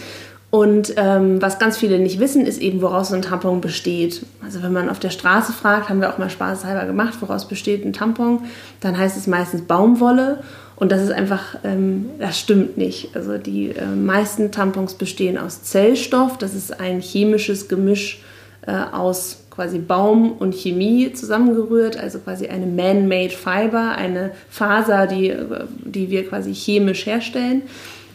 Und 0.49 0.93
ähm, 0.95 1.41
was 1.41 1.59
ganz 1.59 1.77
viele 1.77 1.99
nicht 1.99 2.19
wissen, 2.19 2.45
ist 2.45 2.61
eben, 2.61 2.81
woraus 2.81 3.09
so 3.09 3.15
ein 3.15 3.21
Tampon 3.21 3.59
besteht. 3.59 4.25
Also 4.43 4.63
wenn 4.63 4.71
man 4.71 4.89
auf 4.89 4.99
der 4.99 5.09
Straße 5.09 5.51
fragt, 5.51 5.89
haben 5.89 5.99
wir 5.99 6.13
auch 6.13 6.19
mal 6.19 6.29
spaßhalber 6.29 6.85
gemacht, 6.85 7.15
woraus 7.19 7.47
besteht 7.47 7.83
ein 7.83 7.91
Tampon, 7.91 8.45
dann 8.79 8.97
heißt 8.97 9.17
es 9.17 9.27
meistens 9.27 9.63
Baumwolle. 9.63 10.43
Und 10.77 10.91
das 10.91 11.01
ist 11.01 11.11
einfach, 11.11 11.57
ähm, 11.63 12.11
das 12.19 12.39
stimmt 12.39 12.77
nicht. 12.77 13.15
Also 13.15 13.37
die 13.37 13.71
äh, 13.71 13.87
meisten 13.87 14.51
Tampons 14.51 14.93
bestehen 14.93 15.37
aus 15.37 15.63
Zellstoff. 15.63 16.37
Das 16.37 16.53
ist 16.53 16.79
ein 16.79 17.01
chemisches 17.01 17.67
Gemisch 17.67 18.21
äh, 18.65 18.71
aus 18.91 19.39
quasi 19.57 19.79
Baum 19.79 20.33
und 20.33 20.53
Chemie 20.53 21.11
zusammengerührt, 21.13 21.97
also 21.99 22.19
quasi 22.19 22.47
eine 22.47 22.67
man-made 22.67 23.31
Fiber, 23.31 23.95
eine 23.97 24.31
Faser, 24.51 25.07
die, 25.07 25.33
die 25.83 26.11
wir 26.11 26.29
quasi 26.29 26.53
chemisch 26.53 27.07
herstellen 27.07 27.63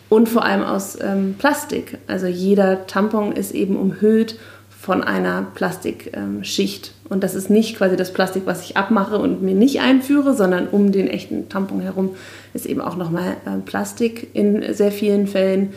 und 0.09 0.29
vor 0.29 0.45
allem 0.45 0.63
aus 0.63 0.97
ähm, 1.01 1.35
Plastik. 1.37 1.99
Also 2.07 2.29
jeder 2.29 2.87
Tampon 2.87 3.33
ist 3.33 3.51
eben 3.57 3.77
umhüllt 3.77 4.39
von 4.71 5.03
einer 5.03 5.47
Plastikschicht. 5.55 6.87
Ähm, 6.87 7.11
und 7.11 7.25
das 7.25 7.35
ist 7.35 7.51
nicht 7.51 7.77
quasi 7.77 7.97
das 7.97 8.13
Plastik, 8.13 8.45
was 8.47 8.63
ich 8.63 8.77
abmache 8.77 9.19
und 9.19 9.43
mir 9.43 9.57
nicht 9.57 9.81
einführe, 9.81 10.35
sondern 10.35 10.69
um 10.69 10.93
den 10.93 11.09
echten 11.09 11.49
Tampon 11.49 11.81
herum 11.81 12.11
ist 12.55 12.67
eben 12.67 12.81
auch 12.81 12.97
nochmal 12.97 13.37
äh, 13.47 13.59
Plastik 13.65 14.29
in 14.33 14.75
sehr 14.75 14.93
vielen 14.93 15.27
Fällen. 15.27 15.73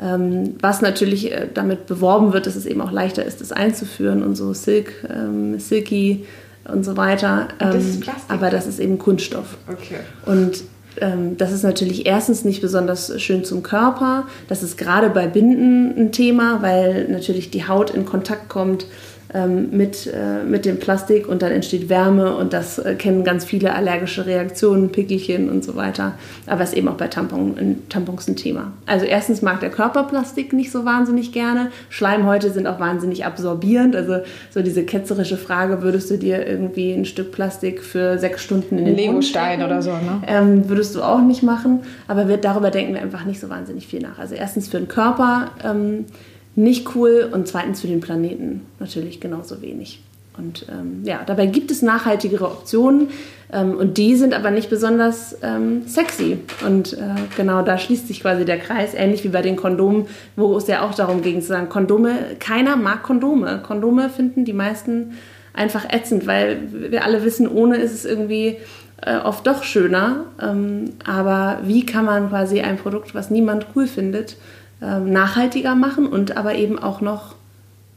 Ähm, 0.00 0.54
was 0.60 0.80
natürlich 0.80 1.32
äh, 1.32 1.48
damit 1.52 1.86
beworben 1.86 2.32
wird, 2.32 2.46
dass 2.46 2.54
es 2.54 2.66
eben 2.66 2.80
auch 2.80 2.92
leichter 2.92 3.24
ist, 3.24 3.40
das 3.40 3.50
einzuführen 3.50 4.22
und 4.22 4.36
so 4.36 4.52
Silk, 4.52 4.92
ähm, 5.08 5.58
Silky 5.58 6.24
und 6.64 6.84
so 6.84 6.96
weiter. 6.96 7.48
Ähm, 7.58 7.72
das 7.72 7.84
ist 7.84 8.00
Plastik. 8.00 8.30
Aber 8.30 8.50
das 8.50 8.66
ist 8.66 8.78
eben 8.78 8.98
Kunststoff. 8.98 9.56
Okay. 9.66 9.96
Und 10.24 10.62
ähm, 11.00 11.36
das 11.36 11.52
ist 11.52 11.62
natürlich 11.62 12.06
erstens 12.06 12.44
nicht 12.44 12.60
besonders 12.60 13.20
schön 13.20 13.44
zum 13.44 13.62
Körper. 13.62 14.26
Das 14.48 14.62
ist 14.62 14.78
gerade 14.78 15.10
bei 15.10 15.26
Binden 15.26 15.94
ein 15.98 16.12
Thema, 16.12 16.62
weil 16.62 17.08
natürlich 17.08 17.50
die 17.50 17.66
Haut 17.66 17.90
in 17.90 18.04
Kontakt 18.04 18.48
kommt 18.48 18.84
ähm, 18.84 18.88
mit, 19.46 20.06
äh, 20.06 20.42
mit 20.44 20.64
dem 20.64 20.78
Plastik 20.78 21.28
und 21.28 21.42
dann 21.42 21.52
entsteht 21.52 21.90
Wärme 21.90 22.34
und 22.34 22.54
das 22.54 22.78
äh, 22.78 22.94
kennen 22.94 23.24
ganz 23.24 23.44
viele 23.44 23.74
allergische 23.74 24.24
Reaktionen, 24.24 24.90
Pickelchen 24.90 25.50
und 25.50 25.62
so 25.62 25.76
weiter. 25.76 26.14
Aber 26.46 26.62
es 26.62 26.70
ist 26.70 26.78
eben 26.78 26.88
auch 26.88 26.94
bei 26.94 27.08
Tampon, 27.08 27.54
Tampons 27.90 28.26
ein 28.26 28.36
Thema. 28.36 28.72
Also 28.86 29.04
erstens 29.04 29.42
mag 29.42 29.60
der 29.60 29.68
Körper 29.70 30.04
Plastik 30.04 30.54
nicht 30.54 30.70
so 30.70 30.86
wahnsinnig 30.86 31.32
gerne. 31.32 31.70
Schleimhäute 31.90 32.50
sind 32.50 32.66
auch 32.66 32.80
wahnsinnig 32.80 33.26
absorbierend. 33.26 33.94
Also 33.94 34.20
so 34.50 34.62
diese 34.62 34.84
ketzerische 34.84 35.36
Frage, 35.36 35.82
würdest 35.82 36.10
du 36.10 36.16
dir 36.16 36.46
irgendwie 36.46 36.92
ein 36.92 37.04
Stück 37.04 37.30
Plastik 37.32 37.82
für 37.82 38.18
sechs 38.18 38.42
Stunden 38.42 38.78
in 38.78 38.86
den 38.86 38.96
Legostein 38.96 39.62
oder 39.62 39.82
so, 39.82 39.90
ne? 39.90 40.22
Ähm, 40.26 40.68
würdest 40.70 40.94
du 40.94 41.02
auch 41.02 41.20
nicht 41.20 41.42
machen. 41.42 41.80
Aber 42.06 42.28
wir, 42.28 42.38
darüber 42.38 42.70
denken 42.70 42.94
wir 42.94 43.02
einfach 43.02 43.26
nicht 43.26 43.40
so 43.40 43.50
wahnsinnig 43.50 43.86
viel 43.86 44.00
nach. 44.00 44.18
Also 44.18 44.34
erstens 44.34 44.68
für 44.68 44.78
den 44.78 44.88
Körper 44.88 45.50
ähm, 45.62 46.06
nicht 46.58 46.96
cool 46.96 47.30
und 47.32 47.46
zweitens 47.46 47.80
für 47.80 47.86
den 47.86 48.00
Planeten 48.00 48.62
natürlich 48.80 49.20
genauso 49.20 49.62
wenig. 49.62 50.00
Und 50.36 50.66
ähm, 50.68 51.02
ja, 51.04 51.20
dabei 51.24 51.46
gibt 51.46 51.70
es 51.70 51.82
nachhaltigere 51.82 52.46
Optionen 52.46 53.08
ähm, 53.52 53.76
und 53.76 53.96
die 53.96 54.16
sind 54.16 54.34
aber 54.34 54.50
nicht 54.50 54.68
besonders 54.68 55.36
ähm, 55.42 55.82
sexy. 55.86 56.38
Und 56.66 56.94
äh, 56.94 56.98
genau 57.36 57.62
da 57.62 57.78
schließt 57.78 58.08
sich 58.08 58.20
quasi 58.20 58.44
der 58.44 58.58
Kreis, 58.58 58.94
ähnlich 58.94 59.22
wie 59.22 59.28
bei 59.28 59.42
den 59.42 59.54
Kondomen, 59.54 60.06
wo 60.34 60.56
es 60.56 60.66
ja 60.66 60.82
auch 60.82 60.94
darum 60.94 61.22
ging 61.22 61.40
zu 61.40 61.48
sagen, 61.48 61.68
Kondome, 61.68 62.14
keiner 62.40 62.76
mag 62.76 63.04
Kondome. 63.04 63.60
Kondome 63.64 64.10
finden 64.10 64.44
die 64.44 64.52
meisten 64.52 65.12
einfach 65.54 65.84
ätzend, 65.88 66.26
weil 66.26 66.58
wir 66.72 67.04
alle 67.04 67.24
wissen, 67.24 67.48
ohne 67.48 67.76
ist 67.76 67.92
es 67.92 68.04
irgendwie 68.04 68.56
äh, 69.02 69.16
oft 69.16 69.46
doch 69.46 69.62
schöner. 69.62 70.24
Ähm, 70.40 70.90
aber 71.04 71.60
wie 71.64 71.86
kann 71.86 72.04
man 72.04 72.30
quasi 72.30 72.60
ein 72.60 72.78
Produkt, 72.78 73.14
was 73.14 73.30
niemand 73.30 73.66
cool 73.74 73.86
findet, 73.86 74.36
ähm, 74.82 75.12
nachhaltiger 75.12 75.74
machen 75.74 76.06
und 76.06 76.36
aber 76.36 76.54
eben 76.54 76.78
auch 76.78 77.00
noch. 77.00 77.34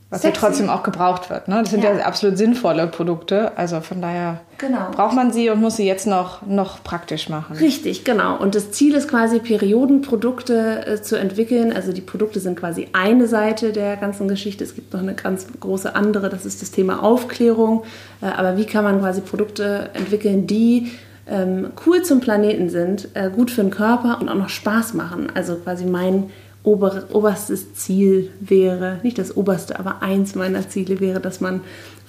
Was 0.09 0.23
sexy. 0.23 0.41
ja 0.41 0.47
trotzdem 0.47 0.69
auch 0.69 0.83
gebraucht 0.83 1.29
wird. 1.29 1.47
Ne? 1.47 1.61
Das 1.61 1.71
sind 1.71 1.85
ja. 1.85 1.93
ja 1.93 2.05
absolut 2.05 2.38
sinnvolle 2.38 2.85
Produkte. 2.88 3.57
Also 3.57 3.79
von 3.79 4.01
daher 4.01 4.41
genau. 4.57 4.91
braucht 4.91 5.15
man 5.15 5.31
sie 5.31 5.50
und 5.50 5.61
muss 5.61 5.77
sie 5.77 5.88
jetzt 5.88 6.05
noch, 6.05 6.45
noch 6.45 6.83
praktisch 6.83 7.29
machen. 7.29 7.55
Richtig, 7.55 8.03
genau. 8.03 8.35
Und 8.35 8.53
das 8.53 8.71
Ziel 8.71 8.93
ist 8.93 9.07
quasi, 9.07 9.39
Periodenprodukte 9.39 10.85
äh, 10.85 11.01
zu 11.01 11.15
entwickeln. 11.15 11.71
Also 11.71 11.93
die 11.93 12.01
Produkte 12.01 12.41
sind 12.41 12.59
quasi 12.59 12.89
eine 12.91 13.25
Seite 13.27 13.71
der 13.71 13.95
ganzen 13.95 14.27
Geschichte. 14.27 14.65
Es 14.65 14.75
gibt 14.75 14.91
noch 14.91 15.00
eine 15.00 15.13
ganz 15.13 15.47
große 15.57 15.95
andere, 15.95 16.27
das 16.27 16.45
ist 16.45 16.61
das 16.61 16.71
Thema 16.71 17.01
Aufklärung. 17.01 17.85
Äh, 18.21 18.25
aber 18.25 18.57
wie 18.57 18.65
kann 18.65 18.83
man 18.83 19.00
quasi 19.00 19.21
Produkte 19.21 19.91
entwickeln, 19.93 20.45
die 20.45 20.91
ähm, 21.31 21.71
cool 21.85 22.03
zum 22.03 22.19
Planeten 22.19 22.69
sind, 22.69 23.09
äh, 23.13 23.29
gut 23.29 23.51
für 23.51 23.61
den 23.61 23.71
Körper 23.71 24.19
und 24.19 24.29
auch 24.29 24.35
noch 24.35 24.50
Spaß 24.50 24.93
machen. 24.93 25.31
Also 25.33 25.55
quasi 25.55 25.85
mein 25.85 26.29
ober, 26.63 27.03
oberstes 27.12 27.74
Ziel 27.74 28.30
wäre, 28.39 29.00
nicht 29.03 29.18
das 29.18 29.36
oberste, 29.36 29.80
aber 29.80 30.01
eins 30.01 30.36
meiner 30.36 30.68
Ziele 30.70 31.00
wäre, 31.00 31.20
dass 31.20 31.41
man 31.41 31.62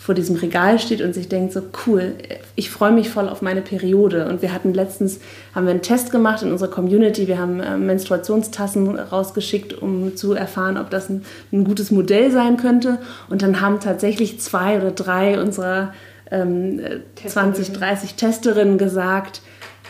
vor 0.02 0.16
diesem 0.16 0.34
Regal 0.34 0.80
steht 0.80 1.00
und 1.00 1.14
sich 1.14 1.28
denkt, 1.28 1.52
so 1.52 1.62
cool, 1.86 2.14
ich 2.56 2.70
freue 2.70 2.90
mich 2.90 3.08
voll 3.08 3.28
auf 3.28 3.40
meine 3.40 3.62
Periode. 3.62 4.28
Und 4.28 4.42
wir 4.42 4.52
hatten 4.52 4.74
letztens, 4.74 5.20
haben 5.54 5.66
wir 5.66 5.70
einen 5.70 5.82
Test 5.82 6.10
gemacht 6.10 6.42
in 6.42 6.50
unserer 6.50 6.70
Community, 6.70 7.28
wir 7.28 7.38
haben 7.38 7.60
äh, 7.60 7.78
Menstruationstassen 7.78 8.98
rausgeschickt, 8.98 9.80
um 9.80 10.16
zu 10.16 10.32
erfahren, 10.32 10.76
ob 10.76 10.90
das 10.90 11.08
ein, 11.08 11.24
ein, 11.52 11.62
gutes 11.62 11.92
Modell 11.92 12.32
sein 12.32 12.56
könnte. 12.56 12.98
Und 13.30 13.42
dann 13.42 13.60
haben 13.60 13.78
tatsächlich 13.78 14.40
zwei 14.40 14.76
oder 14.76 14.90
drei 14.90 15.40
unserer 15.40 15.92
ähm, 16.32 16.80
20, 17.24 17.70
30 17.70 18.14
Testerinnen 18.14 18.78
gesagt, 18.78 19.40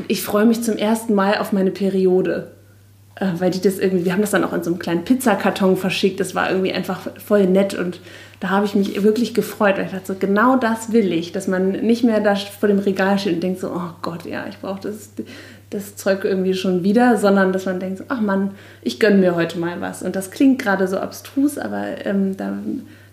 ich 0.09 0.23
freue 0.23 0.45
mich 0.45 0.62
zum 0.62 0.76
ersten 0.76 1.14
Mal 1.14 1.38
auf 1.38 1.52
meine 1.52 1.71
Periode. 1.71 2.50
Äh, 3.16 3.26
weil 3.38 3.50
die 3.50 3.61
das 3.61 3.78
irgendwie, 3.78 4.07
wir 4.07 4.12
haben 4.12 4.23
das 4.23 4.31
dann 4.31 4.45
auch 4.45 4.52
in 4.52 4.62
so 4.62 4.71
einem 4.71 4.78
kleinen 4.78 5.04
Pizzakarton 5.04 5.76
verschickt. 5.76 6.21
Das 6.21 6.35
war 6.35 6.50
irgendwie 6.50 6.73
einfach 6.73 7.09
voll 7.19 7.47
nett 7.47 7.75
und 7.75 8.00
da 8.40 8.50
habe 8.50 8.66
ich 8.66 8.75
mich 8.75 9.02
wirklich 9.04 9.35
gefreut, 9.35 9.76
weil 9.76 9.85
ich 9.85 9.92
dachte, 9.92 10.14
so, 10.14 10.19
genau 10.19 10.57
das 10.57 10.92
will 10.92 11.12
ich, 11.12 11.31
dass 11.31 11.47
man 11.47 11.71
nicht 11.71 12.02
mehr 12.02 12.21
da 12.21 12.35
vor 12.35 12.69
dem 12.69 12.81
Regal 12.81 13.19
steht 13.19 13.35
und 13.35 13.42
denkt 13.42 13.61
so, 13.61 13.69
oh 13.69 13.90
Gott, 14.02 14.25
ja, 14.25 14.47
ich 14.49 14.59
brauche 14.59 14.81
das, 14.81 15.11
das 15.71 15.95
Zeug 15.95 16.25
irgendwie 16.25 16.54
schon 16.54 16.83
wieder, 16.83 17.19
sondern 17.19 17.52
dass 17.52 17.66
man 17.66 17.78
denkt 17.78 17.99
so, 17.99 18.04
ach 18.09 18.21
Mann, 18.21 18.52
ich 18.83 18.99
gönne 18.99 19.19
mir 19.19 19.37
heute 19.37 19.61
mal 19.61 19.81
was. 19.81 20.02
Und 20.02 20.16
das 20.16 20.33
klingt 20.33 20.61
gerade 20.61 20.88
so 20.88 20.99
abstrus, 20.99 21.57
aber 21.57 22.04
ähm, 22.04 22.37
da, 22.37 22.54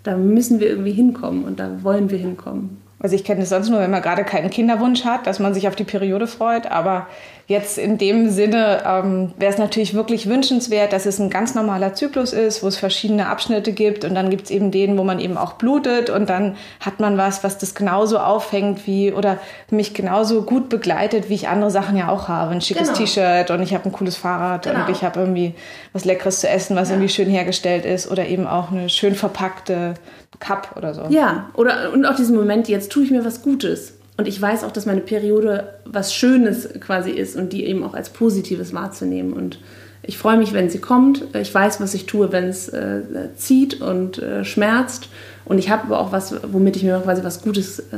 da 0.02 0.18
müssen 0.18 0.60
wir 0.60 0.68
irgendwie 0.68 0.94
hinkommen 0.94 1.44
und 1.44 1.60
da 1.60 1.84
wollen 1.84 2.10
wir 2.10 2.18
hinkommen. 2.18 2.82
Also 3.00 3.16
ich 3.16 3.24
kenne 3.24 3.44
es 3.44 3.50
sonst 3.50 3.70
nur, 3.70 3.80
wenn 3.80 3.92
man 3.92 4.02
gerade 4.02 4.24
keinen 4.24 4.50
Kinderwunsch 4.50 5.06
hat, 5.06 5.28
dass 5.28 5.40
man 5.40 5.54
sich 5.54 5.68
auf 5.68 5.76
die 5.76 5.84
Periode 5.84 6.26
freut, 6.28 6.66
aber 6.66 7.08
Jetzt 7.50 7.80
in 7.80 7.98
dem 7.98 8.30
Sinne 8.30 8.84
ähm, 8.86 9.32
wäre 9.40 9.52
es 9.52 9.58
natürlich 9.58 9.96
wirklich 9.96 10.30
wünschenswert, 10.30 10.94
dass 10.94 11.08
es 11.08 11.18
ein 11.18 11.32
ganz 11.32 11.56
normaler 11.56 11.96
Zyklus 11.96 12.32
ist, 12.32 12.62
wo 12.62 12.68
es 12.68 12.78
verschiedene 12.78 13.28
Abschnitte 13.28 13.74
gibt 13.74 14.06
und 14.06 14.14
dann 14.14 14.30
gibt 14.30 14.44
es 14.44 14.52
eben 14.52 14.70
den, 14.70 15.00
wo 15.00 15.04
man 15.04 15.20
eben 15.20 15.36
auch 15.36 15.54
blutet 15.54 16.12
und 16.12 16.30
dann 16.30 16.58
hat 16.80 17.00
man 17.00 17.18
was, 17.18 17.44
was 17.44 17.58
das 17.58 17.74
genauso 17.74 18.20
aufhängt 18.20 18.86
wie 18.86 19.12
oder 19.12 19.40
mich 19.72 19.96
genauso 19.96 20.44
gut 20.44 20.70
begleitet, 20.70 21.30
wie 21.30 21.34
ich 21.34 21.48
andere 21.48 21.72
Sachen 21.72 21.98
ja 21.98 22.10
auch 22.10 22.28
habe. 22.28 22.52
Ein 22.52 22.62
schickes 22.62 22.90
genau. 22.90 23.00
T-Shirt 23.00 23.50
und 23.50 23.64
ich 23.64 23.74
habe 23.74 23.86
ein 23.86 23.94
cooles 23.94 24.16
Fahrrad 24.16 24.66
genau. 24.66 24.86
und 24.86 24.92
ich 24.92 25.04
habe 25.04 25.20
irgendwie 25.20 25.56
was 25.92 26.06
Leckeres 26.06 26.42
zu 26.42 26.50
essen, 26.50 26.76
was 26.76 26.90
ja. 26.90 26.98
irgendwie 26.98 27.10
schön 27.10 27.32
hergestellt 27.32 27.84
ist 27.84 28.12
oder 28.12 28.28
eben 28.28 28.46
auch 28.46 28.72
eine 28.72 28.90
schön 28.90 29.16
verpackte 29.16 29.96
Cup 30.40 30.76
oder 30.78 30.94
so. 30.94 31.06
Ja, 31.10 31.50
oder 31.56 31.92
und 31.94 32.06
auch 32.06 32.16
diesen 32.16 32.36
Moment, 32.36 32.70
jetzt 32.70 32.92
tue 32.92 33.06
ich 33.06 33.10
mir 33.10 33.26
was 33.26 33.42
Gutes. 33.42 33.99
Und 34.20 34.28
ich 34.28 34.42
weiß 34.42 34.66
auch, 34.66 34.72
dass 34.72 34.86
meine 34.86 35.00
Periode 35.00 35.76
was 35.86 36.14
Schönes 36.14 36.68
quasi 36.82 37.10
ist 37.10 37.38
und 37.38 37.54
die 37.54 37.66
eben 37.66 37.86
auch 37.86 37.94
als 37.94 38.10
Positives 38.10 38.74
wahrzunehmen. 38.74 39.32
Und 39.32 39.62
ich 40.02 40.18
freue 40.18 40.36
mich, 40.36 40.52
wenn 40.52 40.70
sie 40.70 40.80
kommt. 40.80 41.34
Ich 41.34 41.56
weiß, 41.56 41.80
was 41.80 41.94
ich 41.94 42.06
tue, 42.06 42.34
wenn 42.34 42.50
es 42.50 42.68
äh, 42.68 43.02
zieht 43.38 43.80
und 43.80 44.18
äh, 44.18 44.44
schmerzt. 44.44 45.08
Und 45.46 45.58
ich 45.58 45.70
habe 45.70 45.84
aber 45.84 46.02
auch 46.02 46.12
was, 46.12 46.36
womit 46.52 46.76
ich 46.76 46.84
mir 46.84 47.00
quasi 47.00 47.24
was 47.24 47.42
Gutes, 47.42 47.80
äh, 47.80 47.96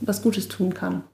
was 0.00 0.22
Gutes 0.22 0.48
tun 0.48 0.72
kann. 0.72 1.04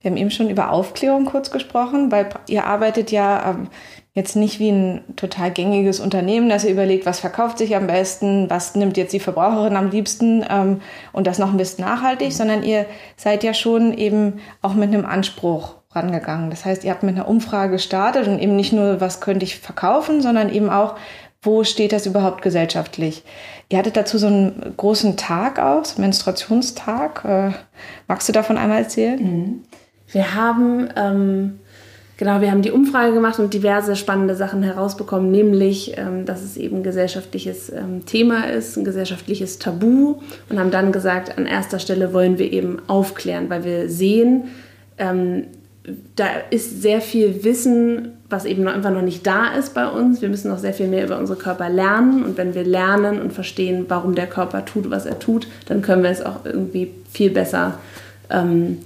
Wir 0.00 0.10
haben 0.10 0.16
eben 0.16 0.30
schon 0.30 0.48
über 0.48 0.70
Aufklärung 0.70 1.26
kurz 1.26 1.50
gesprochen, 1.50 2.10
weil 2.10 2.30
ihr 2.48 2.64
arbeitet 2.64 3.10
ja 3.10 3.50
ähm, 3.50 3.68
jetzt 4.14 4.36
nicht 4.36 4.58
wie 4.58 4.70
ein 4.70 5.04
total 5.16 5.50
gängiges 5.50 5.98
Unternehmen, 5.98 6.50
dass 6.50 6.64
ihr 6.64 6.72
überlegt, 6.72 7.06
was 7.06 7.20
verkauft 7.20 7.58
sich 7.58 7.74
am 7.74 7.86
besten, 7.86 8.50
was 8.50 8.74
nimmt 8.74 8.98
jetzt 8.98 9.12
die 9.12 9.20
Verbraucherin 9.20 9.76
am 9.76 9.90
liebsten 9.90 10.44
ähm, 10.48 10.82
und 11.12 11.26
das 11.26 11.38
noch 11.38 11.50
ein 11.50 11.56
bisschen 11.56 11.84
nachhaltig, 11.84 12.28
mhm. 12.28 12.32
sondern 12.32 12.62
ihr 12.62 12.86
seid 13.16 13.42
ja 13.42 13.54
schon 13.54 13.96
eben 13.96 14.40
auch 14.60 14.74
mit 14.74 14.88
einem 14.88 15.06
Anspruch 15.06 15.76
rangegangen. 15.92 16.50
Das 16.50 16.64
heißt, 16.64 16.84
ihr 16.84 16.90
habt 16.90 17.02
mit 17.02 17.16
einer 17.16 17.28
Umfrage 17.28 17.72
gestartet 17.72 18.28
und 18.28 18.38
eben 18.38 18.56
nicht 18.56 18.72
nur, 18.72 19.00
was 19.00 19.20
könnte 19.20 19.44
ich 19.44 19.58
verkaufen, 19.58 20.20
sondern 20.20 20.52
eben 20.52 20.68
auch, 20.68 20.96
wo 21.40 21.64
steht 21.64 21.92
das 21.92 22.06
überhaupt 22.06 22.42
gesellschaftlich? 22.42 23.24
Ihr 23.68 23.78
hattet 23.78 23.96
dazu 23.96 24.18
so 24.18 24.26
einen 24.26 24.74
großen 24.76 25.16
Tag 25.16 25.58
aus, 25.58 25.96
Menstruationstag. 25.96 27.24
Äh, 27.24 27.50
magst 28.06 28.28
du 28.28 28.32
davon 28.32 28.58
einmal 28.58 28.78
erzählen? 28.78 29.22
Mhm. 29.22 29.62
Wir 30.12 30.34
haben 30.34 30.90
ähm 30.94 31.58
Genau, 32.18 32.40
wir 32.40 32.50
haben 32.50 32.62
die 32.62 32.70
Umfrage 32.70 33.14
gemacht 33.14 33.38
und 33.38 33.54
diverse 33.54 33.96
spannende 33.96 34.36
Sachen 34.36 34.62
herausbekommen, 34.62 35.30
nämlich, 35.30 35.96
ähm, 35.96 36.24
dass 36.26 36.42
es 36.42 36.56
eben 36.56 36.78
ein 36.78 36.82
gesellschaftliches 36.82 37.70
ähm, 37.70 38.04
Thema 38.04 38.50
ist, 38.50 38.76
ein 38.76 38.84
gesellschaftliches 38.84 39.58
Tabu 39.58 40.16
und 40.48 40.58
haben 40.58 40.70
dann 40.70 40.92
gesagt, 40.92 41.36
an 41.36 41.46
erster 41.46 41.78
Stelle 41.78 42.12
wollen 42.12 42.38
wir 42.38 42.52
eben 42.52 42.80
aufklären, 42.86 43.48
weil 43.48 43.64
wir 43.64 43.88
sehen, 43.88 44.44
ähm, 44.98 45.44
da 46.14 46.26
ist 46.50 46.82
sehr 46.82 47.00
viel 47.00 47.42
Wissen, 47.44 48.12
was 48.30 48.44
eben 48.44 48.68
einfach 48.68 48.92
noch 48.92 49.02
nicht 49.02 49.26
da 49.26 49.54
ist 49.54 49.74
bei 49.74 49.88
uns. 49.88 50.22
Wir 50.22 50.28
müssen 50.28 50.48
noch 50.50 50.58
sehr 50.58 50.72
viel 50.72 50.86
mehr 50.86 51.04
über 51.04 51.18
unsere 51.18 51.38
Körper 51.38 51.68
lernen 51.68 52.24
und 52.24 52.36
wenn 52.36 52.54
wir 52.54 52.64
lernen 52.64 53.20
und 53.20 53.32
verstehen, 53.32 53.86
warum 53.88 54.14
der 54.14 54.28
Körper 54.28 54.64
tut, 54.64 54.90
was 54.90 55.06
er 55.06 55.18
tut, 55.18 55.48
dann 55.66 55.82
können 55.82 56.02
wir 56.02 56.10
es 56.10 56.24
auch 56.24 56.44
irgendwie 56.44 56.92
viel 57.10 57.30
besser 57.30 57.78
ähm, 58.30 58.78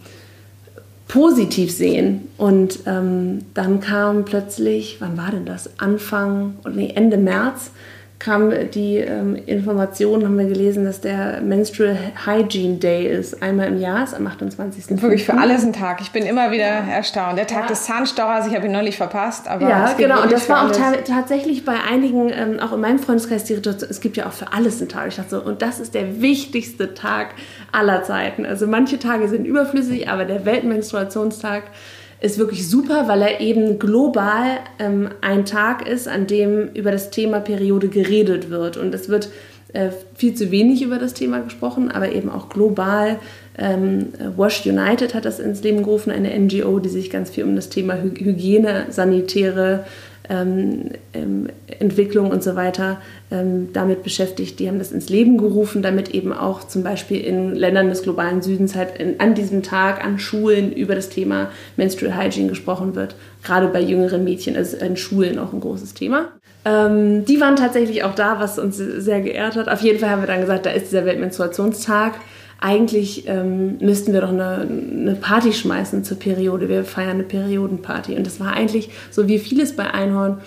positiv 1.09 1.73
sehen. 1.73 2.29
Und 2.37 2.81
ähm, 2.87 3.41
dann 3.55 3.81
kam 3.81 4.25
plötzlich, 4.25 4.97
wann 5.01 5.17
war 5.17 5.31
denn 5.31 5.47
das? 5.47 5.71
Anfang, 5.79 6.57
nee, 6.69 6.93
Ende 6.95 7.17
März 7.17 7.71
kam 8.19 8.51
die 8.73 8.97
ähm, 8.97 9.37
Information, 9.37 10.25
haben 10.25 10.39
wir 10.39 10.47
gelesen, 10.47 10.85
dass 10.85 11.03
der 11.03 11.43
Menstrual 11.43 11.99
Hygiene 12.25 12.77
Day 12.77 13.07
ist. 13.07 13.43
Einmal 13.43 13.69
im 13.69 13.79
Jahr, 13.79 14.05
ist 14.05 14.15
am 14.15 14.27
28. 14.27 15.03
Wirklich 15.03 15.25
für 15.25 15.35
alles 15.35 15.65
ein 15.65 15.75
Tag. 15.75 16.01
Ich 16.01 16.13
bin 16.13 16.25
immer 16.25 16.51
wieder 16.51 16.65
ja. 16.65 16.87
erstaunt. 16.87 17.37
Der 17.37 17.47
Tag 17.47 17.63
ja. 17.63 17.69
des 17.69 17.85
Zahnstochers, 17.85 18.47
ich 18.47 18.55
habe 18.55 18.67
ihn 18.67 18.73
neulich 18.73 18.97
verpasst. 18.97 19.49
Aber 19.49 19.69
ja, 19.69 19.93
genau. 19.99 20.23
Und 20.23 20.33
das 20.33 20.49
war 20.49 20.67
auch 20.67 20.73
ta 20.73 20.93
tatsächlich 21.07 21.67
bei 21.67 21.77
einigen, 21.89 22.31
ähm, 22.31 22.59
auch 22.59 22.73
in 22.73 22.81
meinem 22.81 22.99
Freundeskreis, 22.99 23.45
die 23.45 23.55
Situation, 23.55 23.91
es 23.91 24.01
gibt 24.01 24.17
ja 24.17 24.27
auch 24.27 24.33
für 24.33 24.53
alles 24.53 24.81
einen 24.81 24.89
Tag. 24.89 25.09
Ich 25.09 25.17
dachte 25.17 25.31
so, 25.31 25.43
und 25.43 25.61
das 25.61 25.79
ist 25.79 25.95
der 25.95 26.23
wichtigste 26.23 26.95
Tag 26.95 27.35
aller 27.71 28.03
Zeiten. 28.03 28.47
Also 28.47 28.67
manche 28.67 28.99
Tage 28.99 29.29
sind 29.29 29.45
überflüssig, 29.45 30.09
aber 30.09 30.25
der 30.25 30.47
Weltmenstruationstag 30.47 31.65
ist 32.21 32.39
wirklich 32.39 32.69
super, 32.69 33.09
weil 33.09 33.23
er 33.23 33.41
eben 33.41 33.79
global 33.79 34.59
ähm, 34.79 35.11
ein 35.21 35.45
Tag 35.45 35.87
ist, 35.87 36.09
an 36.09 36.27
dem 36.27 36.69
über 36.75 36.91
das 36.91 37.11
Thema 37.11 37.41
Periode 37.41 37.89
geredet 37.89 38.51
wird. 38.51 38.77
Und 38.77 38.95
es 38.95 39.09
wird 39.09 39.31
äh, 39.73 39.91
viel 40.15 40.35
zu 40.35 40.51
wenig 40.51 40.83
über 40.83 40.99
das 40.99 41.13
Thema 41.13 41.41
gesprochen, 41.41 41.91
aber 41.91 42.13
eben 42.13 42.31
auch 42.31 42.49
global. 42.49 43.19
Ähm, 43.59 44.09
Wash 44.37 44.65
United 44.65 45.15
hat 45.15 45.25
das 45.25 45.39
ins 45.41 45.63
Leben 45.63 45.83
gerufen, 45.83 46.11
eine 46.11 46.39
NGO, 46.39 46.79
die 46.79 46.89
sich 46.89 47.11
ganz 47.11 47.31
viel 47.31 47.45
um 47.45 47.57
das 47.57 47.69
Thema 47.69 47.95
Hygiene, 47.95 48.87
sanitäre 48.91 49.85
ähm, 50.29 50.91
ähm, 51.13 51.49
Entwicklung 51.79 52.31
und 52.31 52.43
so 52.43 52.57
weiter 52.57 53.01
ähm, 53.31 53.69
damit 53.73 54.03
beschäftigt. 54.03 54.59
Die 54.59 54.69
haben 54.69 54.79
das 54.79 54.93
ins 54.93 55.09
Leben 55.09 55.39
gerufen, 55.39 55.83
damit 55.83 56.11
eben 56.11 56.33
auch 56.33 56.67
zum 56.67 56.83
Beispiel 56.83 57.21
in 57.21 57.55
Ländern 57.55 57.89
des 57.89 58.03
globalen 58.03 58.43
Südens 58.43 58.75
halt 58.75 58.99
in, 58.99 59.21
an 59.21 59.35
diesem 59.35 59.63
Tag 59.63 60.05
an 60.05 60.19
Schulen 60.19 60.73
über 60.73 60.95
das 60.95 61.09
Thema 61.09 61.51
Menstrual 61.77 62.17
Hygiene 62.17 62.49
gesprochen 62.49 62.95
wird. 62.95 63.15
Gerade 63.43 63.69
bei 63.69 63.81
jüngeren 63.81 64.25
Mädchen 64.25 64.55
ist 64.55 64.75
in 64.75 64.97
Schulen 64.97 65.39
auch 65.39 65.53
ein 65.53 65.61
großes 65.61 65.95
Thema. 65.95 66.29
Ähm, 66.65 67.25
die 67.25 67.41
waren 67.41 67.57
tatsächlich 67.57 68.03
auch 68.03 68.15
da, 68.15 68.41
was 68.41 68.59
uns 68.59 68.77
sehr 68.77 69.21
geehrt 69.21 69.57
hat. 69.57 69.69
Auf 69.69 69.83
jeden 69.83 70.01
Fall 70.01 70.11
haben 70.11 70.23
wir 70.23 70.27
dann 70.27 70.41
gesagt, 70.41 70.67
da 70.67 70.71
ist 70.71 70.91
dieser 70.91 71.05
Weltmenstruationstag 71.05 72.15
eigentlich 72.59 73.29
ähm, 73.29 73.79
müssten 73.79 74.13
wir 74.13 74.23
doch 74.23 74.31
eine, 74.31 74.67
eine, 74.69 75.15
Party 75.15 75.53
schmeißen 75.53 76.05
zur 76.05 76.19
Periode. 76.19 76.69
Wir 76.69 76.85
feiern 76.85 77.11
eine 77.11 77.23
Periodenparty. 77.23 78.17
Und 78.17 78.27
das 78.27 78.41
war 78.41 78.53
eigentlich, 78.55 78.91
so 79.11 79.29
wie 79.29 79.39
vieles 79.39 79.77
bei 79.77 79.93
Einhorn, 79.93 80.41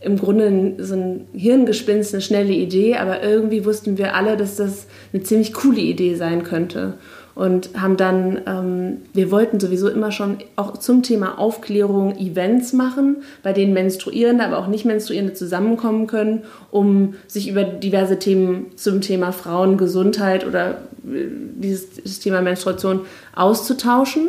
im 0.00 0.18
Grunde 0.18 0.74
so 0.84 0.94
ein 0.94 1.26
Hirngespinst, 1.32 2.12
eine 2.12 2.22
schnelle 2.22 2.52
Idee, 2.52 2.96
aber 2.96 3.22
irgendwie 3.22 3.64
wussten 3.64 3.98
wir 3.98 4.16
alle, 4.16 4.36
dass 4.36 4.56
das 4.56 4.88
eine 5.12 5.22
ziemlich 5.22 5.52
coole 5.52 5.80
Idee 5.80 6.16
sein 6.16 6.42
könnte 6.42 6.94
und 7.34 7.70
haben 7.80 7.96
dann, 7.96 8.40
ähm, 8.46 8.96
wir 9.12 9.30
wollten 9.30 9.60
sowieso 9.60 9.88
immer 9.88 10.12
schon 10.12 10.38
auch 10.56 10.76
zum 10.76 11.02
Thema 11.02 11.38
Aufklärung 11.38 12.16
Events 12.18 12.72
machen, 12.72 13.16
bei 13.42 13.52
denen 13.52 13.72
Menstruierende, 13.72 14.44
aber 14.44 14.58
auch 14.58 14.66
nicht 14.66 14.84
Menstruierende 14.84 15.34
zusammenkommen 15.34 16.06
können, 16.06 16.42
um 16.70 17.14
sich 17.26 17.48
über 17.48 17.64
diverse 17.64 18.18
Themen 18.18 18.76
zum 18.76 19.00
Thema 19.00 19.32
Frauengesundheit 19.32 20.46
oder 20.46 20.82
äh, 21.04 21.26
dieses 21.56 22.20
Thema 22.20 22.42
Menstruation 22.42 23.00
auszutauschen 23.34 24.28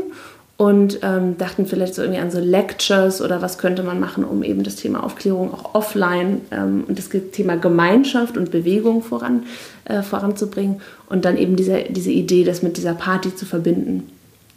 und 0.63 1.00
ähm, 1.01 1.38
dachten 1.38 1.65
vielleicht 1.65 1.93
so 1.93 2.01
irgendwie 2.01 2.22
an 2.22 2.32
so 2.32 2.39
Lectures 2.39 3.22
oder 3.22 3.41
was 3.41 3.58
könnte 3.58 3.84
man 3.84 4.00
machen, 4.00 4.24
um 4.24 4.43
eben 4.43 4.63
das 4.63 4.77
Thema 4.77 5.03
Aufklärung 5.03 5.53
auch 5.53 5.75
offline 5.75 6.39
ähm, 6.51 6.86
und 6.88 6.98
das 6.98 7.10
Thema 7.10 7.58
Gemeinschaft 7.58 8.38
und 8.38 8.50
Bewegung 8.50 9.03
voran, 9.03 9.43
äh, 9.84 10.01
voranzubringen 10.03 10.79
und 11.10 11.25
dann 11.25 11.36
eben 11.36 11.58
diese, 11.58 11.84
diese 11.89 12.12
Idee, 12.12 12.46
das 12.46 12.63
mit 12.63 12.77
dieser 12.77 12.93
Party 12.93 13.36
zu 13.36 13.46
verbinden. 13.46 14.10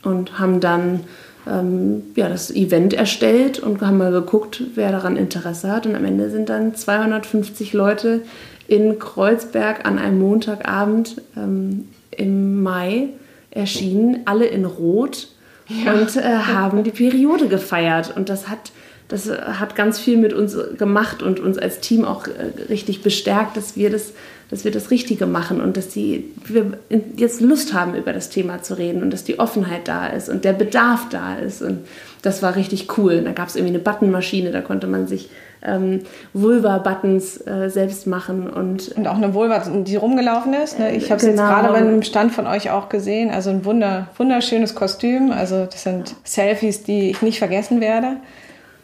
Und 0.05 0.39
haben 0.39 0.61
dann 0.61 1.01
ähm, 1.45 2.05
ja, 2.15 2.29
das 2.29 2.53
Event 2.55 2.95
erstellt 2.95 3.59
und 3.59 3.81
haben 3.81 3.99
mal 3.99 4.13
geguckt, 4.13 4.63
wer 4.77 4.93
daran 4.93 5.17
Interesse 5.17 5.73
hat. 5.73 5.87
Und 5.87 5.97
am 5.97 6.05
Ende 6.05 6.31
sind 6.31 6.51
dann 6.51 6.77
250 6.77 7.73
Leute 7.73 8.21
in 8.69 9.01
Kreuzberg 9.01 9.85
an 9.85 9.99
einem 9.99 10.21
Montagabend 10.21 11.21
ähm, 11.37 11.89
im 12.13 12.63
Mai 12.63 13.09
erschienen, 13.51 14.21
alle 14.27 14.47
in 14.47 14.67
Rot 14.67 15.31
ja. 15.69 15.93
und 15.93 16.17
äh, 16.17 16.23
haben 16.23 16.85
die 16.85 16.91
Periode 16.91 17.49
gefeiert. 17.49 18.17
Und 18.17 18.29
das 18.29 18.49
hat, 18.49 18.73
das 19.09 19.29
hat 19.29 19.77
ganz 19.77 19.99
viel 19.99 20.17
mit 20.17 20.33
uns 20.33 20.57
gemacht 20.79 21.23
und 21.23 21.41
uns 21.41 21.59
als 21.59 21.81
Team 21.81 22.05
auch 22.05 22.27
äh, 22.27 22.69
richtig 22.69 23.03
bestärkt, 23.03 23.57
dass 23.57 23.77
wir 23.77 23.91
das, 23.91 24.13
dass 24.51 24.65
wir 24.65 24.71
das 24.71 24.91
Richtige 24.91 25.27
machen 25.27 25.61
und 25.61 25.77
dass 25.77 25.89
die, 25.89 26.33
wir 26.45 26.79
jetzt 27.17 27.41
Lust 27.41 27.73
haben, 27.73 27.95
über 27.95 28.13
das 28.13 28.31
Thema 28.31 28.63
zu 28.63 28.79
reden 28.79 29.03
und 29.03 29.11
dass 29.11 29.25
die 29.25 29.39
Offenheit 29.39 29.89
da 29.89 30.07
ist 30.07 30.29
und 30.29 30.45
der 30.45 30.53
Bedarf 30.53 31.09
da 31.11 31.37
ist. 31.37 31.63
Und 31.63 31.87
das 32.23 32.43
war 32.43 32.57
richtig 32.57 32.99
cool. 32.99 33.23
Da 33.23 33.33
gab 33.33 33.49
es 33.49 33.57
irgendwie 33.57 33.75
eine 33.75 33.83
Buttonmaschine, 33.83 34.53
da 34.53 34.61
konnte 34.61 34.87
man 34.87 35.07
sich 35.07 35.29
ähm, 35.67 36.03
Vulva-Buttons 36.33 37.47
äh, 37.47 37.69
selbst 37.69 38.07
machen. 38.07 38.49
Und, 38.49 38.89
und 38.97 39.07
auch 39.07 39.17
eine 39.17 39.35
Vulva, 39.35 39.63
die 39.69 39.97
rumgelaufen 39.97 40.55
ist. 40.55 40.79
Ne? 40.79 40.97
Ich 40.97 41.11
habe 41.11 41.17
es 41.17 41.27
genau. 41.27 41.43
jetzt 41.43 41.51
gerade 41.51 41.69
bei 41.69 41.79
einem 41.79 42.03
Stand 42.03 42.33
von 42.33 42.47
euch 42.47 42.71
auch 42.71 42.89
gesehen. 42.89 43.31
Also 43.31 43.51
ein 43.51 43.65
wunder, 43.65 44.09
wunderschönes 44.17 44.75
Kostüm. 44.75 45.33
Also 45.33 45.67
das 45.67 45.83
sind 45.83 46.15
Selfies, 46.25 46.85
die 46.85 47.11
ich 47.11 47.23
nicht 47.23 47.39
vergessen 47.39 47.81
werde. 47.81 48.17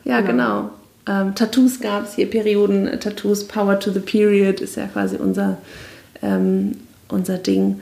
Ja, 0.04 0.20
genau. 0.20 0.70
genau. 1.06 1.20
Ähm, 1.22 1.34
Tattoos 1.34 1.80
gab 1.80 2.04
es 2.04 2.14
hier, 2.14 2.28
Perioden-Tattoos. 2.28 3.48
Power 3.48 3.78
to 3.78 3.90
the 3.90 4.00
Period 4.00 4.60
ist 4.60 4.76
ja 4.76 4.86
quasi 4.86 5.16
unser, 5.16 5.58
ähm, 6.22 6.76
unser 7.08 7.38
Ding 7.38 7.80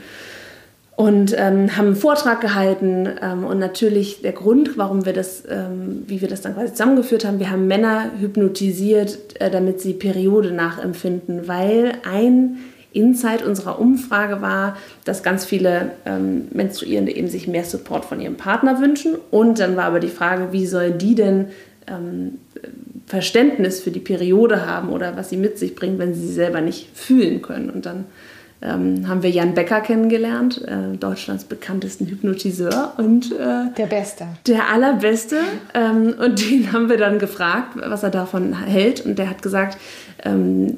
und 1.01 1.33
ähm, 1.35 1.75
haben 1.77 1.87
einen 1.87 1.95
Vortrag 1.95 2.41
gehalten 2.41 3.09
ähm, 3.23 3.43
und 3.43 3.57
natürlich 3.57 4.21
der 4.21 4.33
Grund, 4.33 4.77
warum 4.77 5.03
wir 5.03 5.13
das, 5.13 5.41
ähm, 5.49 6.03
wie 6.05 6.21
wir 6.21 6.27
das 6.27 6.41
dann 6.41 6.53
quasi 6.53 6.73
zusammengeführt 6.73 7.25
haben, 7.25 7.39
wir 7.39 7.49
haben 7.49 7.65
Männer 7.65 8.11
hypnotisiert, 8.19 9.41
äh, 9.41 9.49
damit 9.49 9.81
sie 9.81 9.93
Periode 9.93 10.51
nachempfinden, 10.51 11.47
weil 11.47 11.93
ein 12.07 12.57
Insight 12.93 13.43
unserer 13.43 13.79
Umfrage 13.79 14.43
war, 14.43 14.77
dass 15.03 15.23
ganz 15.23 15.43
viele 15.43 15.93
ähm, 16.05 16.49
Menstruierende 16.51 17.15
eben 17.15 17.29
sich 17.29 17.47
mehr 17.47 17.63
Support 17.63 18.05
von 18.05 18.21
ihrem 18.21 18.35
Partner 18.35 18.79
wünschen. 18.79 19.15
Und 19.31 19.57
dann 19.57 19.75
war 19.75 19.85
aber 19.85 20.01
die 20.01 20.07
Frage, 20.07 20.49
wie 20.51 20.67
soll 20.67 20.91
die 20.91 21.15
denn 21.15 21.47
ähm, 21.87 22.37
Verständnis 23.07 23.81
für 23.81 23.89
die 23.89 23.99
Periode 23.99 24.67
haben 24.67 24.89
oder 24.89 25.17
was 25.17 25.31
sie 25.31 25.37
mit 25.37 25.57
sich 25.57 25.73
bringt, 25.73 25.97
wenn 25.97 26.13
sie 26.13 26.27
sie 26.27 26.33
selber 26.33 26.61
nicht 26.61 26.95
fühlen 26.95 27.41
können? 27.41 27.71
Und 27.71 27.87
dann 27.87 28.05
ähm, 28.61 29.07
haben 29.07 29.23
wir 29.23 29.29
Jan 29.29 29.55
Becker 29.55 29.81
kennengelernt, 29.81 30.61
äh, 30.67 30.95
Deutschlands 30.97 31.45
bekanntesten 31.45 32.05
Hypnotiseur 32.05 32.93
und 32.97 33.31
äh, 33.31 33.73
der 33.75 33.87
Beste. 33.87 34.27
Der 34.45 34.69
allerbeste. 34.69 35.37
Ähm, 35.73 36.13
und 36.23 36.39
den 36.49 36.71
haben 36.71 36.89
wir 36.89 36.97
dann 36.97 37.17
gefragt, 37.17 37.69
was 37.75 38.03
er 38.03 38.11
davon 38.11 38.53
hält. 38.53 39.05
Und 39.05 39.17
der 39.17 39.29
hat 39.29 39.41
gesagt, 39.41 39.77
ähm, 40.23 40.77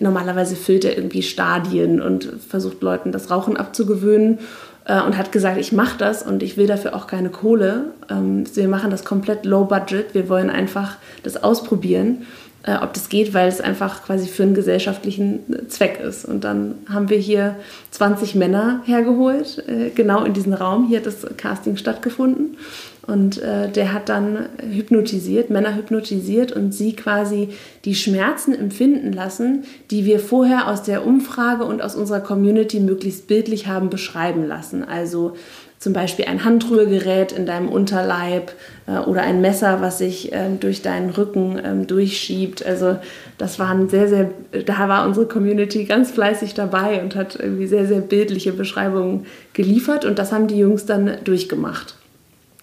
normalerweise 0.00 0.56
füllt 0.56 0.84
er 0.84 0.96
irgendwie 0.96 1.22
Stadien 1.22 2.00
und 2.00 2.28
versucht 2.48 2.82
Leuten 2.82 3.12
das 3.12 3.30
Rauchen 3.30 3.56
abzugewöhnen 3.56 4.38
äh, 4.86 5.02
und 5.02 5.18
hat 5.18 5.30
gesagt, 5.30 5.58
ich 5.58 5.72
mache 5.72 5.98
das 5.98 6.22
und 6.22 6.42
ich 6.42 6.56
will 6.56 6.66
dafür 6.66 6.96
auch 6.96 7.06
keine 7.06 7.28
Kohle. 7.28 7.92
Ähm, 8.10 8.44
wir 8.54 8.68
machen 8.68 8.90
das 8.90 9.04
komplett 9.04 9.44
low 9.44 9.64
budget. 9.64 10.14
Wir 10.14 10.30
wollen 10.30 10.48
einfach 10.48 10.96
das 11.22 11.42
ausprobieren 11.42 12.26
äh, 12.68 12.76
ob 12.82 12.92
das 12.92 13.08
geht, 13.08 13.32
weil 13.32 13.48
es 13.48 13.62
einfach 13.62 14.04
quasi 14.04 14.28
für 14.28 14.42
einen 14.42 14.54
gesellschaftlichen 14.54 15.68
Zweck 15.68 16.00
ist. 16.00 16.26
Und 16.26 16.44
dann 16.44 16.74
haben 16.88 17.08
wir 17.08 17.16
hier 17.16 17.56
20 17.92 18.34
Männer 18.34 18.82
hergeholt, 18.84 19.64
äh, 19.66 19.88
genau 19.90 20.24
in 20.24 20.34
diesen 20.34 20.52
Raum. 20.52 20.86
Hier 20.86 20.98
hat 20.98 21.06
das 21.06 21.26
Casting 21.38 21.78
stattgefunden. 21.78 22.58
Und 23.06 23.40
äh, 23.40 23.70
der 23.70 23.94
hat 23.94 24.10
dann 24.10 24.50
hypnotisiert, 24.60 25.48
Männer 25.48 25.74
hypnotisiert 25.76 26.52
und 26.52 26.72
sie 26.72 26.94
quasi 26.94 27.48
die 27.86 27.94
Schmerzen 27.94 28.54
empfinden 28.54 29.14
lassen, 29.14 29.64
die 29.90 30.04
wir 30.04 30.20
vorher 30.20 30.68
aus 30.68 30.82
der 30.82 31.06
Umfrage 31.06 31.64
und 31.64 31.80
aus 31.80 31.96
unserer 31.96 32.20
Community 32.20 32.80
möglichst 32.80 33.26
bildlich 33.26 33.66
haben 33.66 33.88
beschreiben 33.88 34.46
lassen. 34.46 34.84
Also 34.84 35.36
zum 35.78 35.92
Beispiel 35.92 36.24
ein 36.24 36.44
Handrührgerät 36.44 37.32
in 37.32 37.46
deinem 37.46 37.68
Unterleib 37.68 38.52
äh, 38.86 38.98
oder 38.98 39.22
ein 39.22 39.40
Messer, 39.40 39.80
was 39.80 39.98
sich 39.98 40.30
ähm, 40.32 40.58
durch 40.58 40.82
deinen 40.82 41.10
Rücken 41.10 41.60
ähm, 41.64 41.86
durchschiebt. 41.86 42.66
Also 42.66 42.96
das 43.38 43.58
waren 43.58 43.88
sehr, 43.88 44.08
sehr, 44.08 44.30
da 44.66 44.88
war 44.88 45.06
unsere 45.06 45.26
Community 45.26 45.84
ganz 45.84 46.10
fleißig 46.10 46.54
dabei 46.54 47.00
und 47.00 47.14
hat 47.14 47.36
irgendwie 47.36 47.68
sehr, 47.68 47.86
sehr 47.86 48.00
bildliche 48.00 48.52
Beschreibungen 48.52 49.26
geliefert 49.52 50.04
und 50.04 50.18
das 50.18 50.32
haben 50.32 50.48
die 50.48 50.58
Jungs 50.58 50.84
dann 50.84 51.18
durchgemacht. 51.22 51.94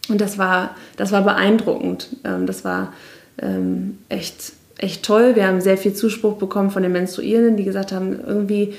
Und 0.09 0.19
das 0.21 0.37
war, 0.37 0.75
das 0.97 1.11
war 1.11 1.23
beeindruckend. 1.23 2.09
Ähm, 2.23 2.45
das 2.45 2.63
war 2.63 2.93
echt, 4.07 4.53
echt 4.77 5.03
toll. 5.03 5.35
Wir 5.35 5.45
haben 5.45 5.59
sehr 5.59 5.77
viel 5.77 5.93
Zuspruch 5.93 6.37
bekommen 6.37 6.71
von 6.71 6.83
den 6.83 6.93
Menstruierenden, 6.93 7.57
die 7.57 7.65
gesagt 7.65 7.91
haben, 7.91 8.17
irgendwie 8.25 8.75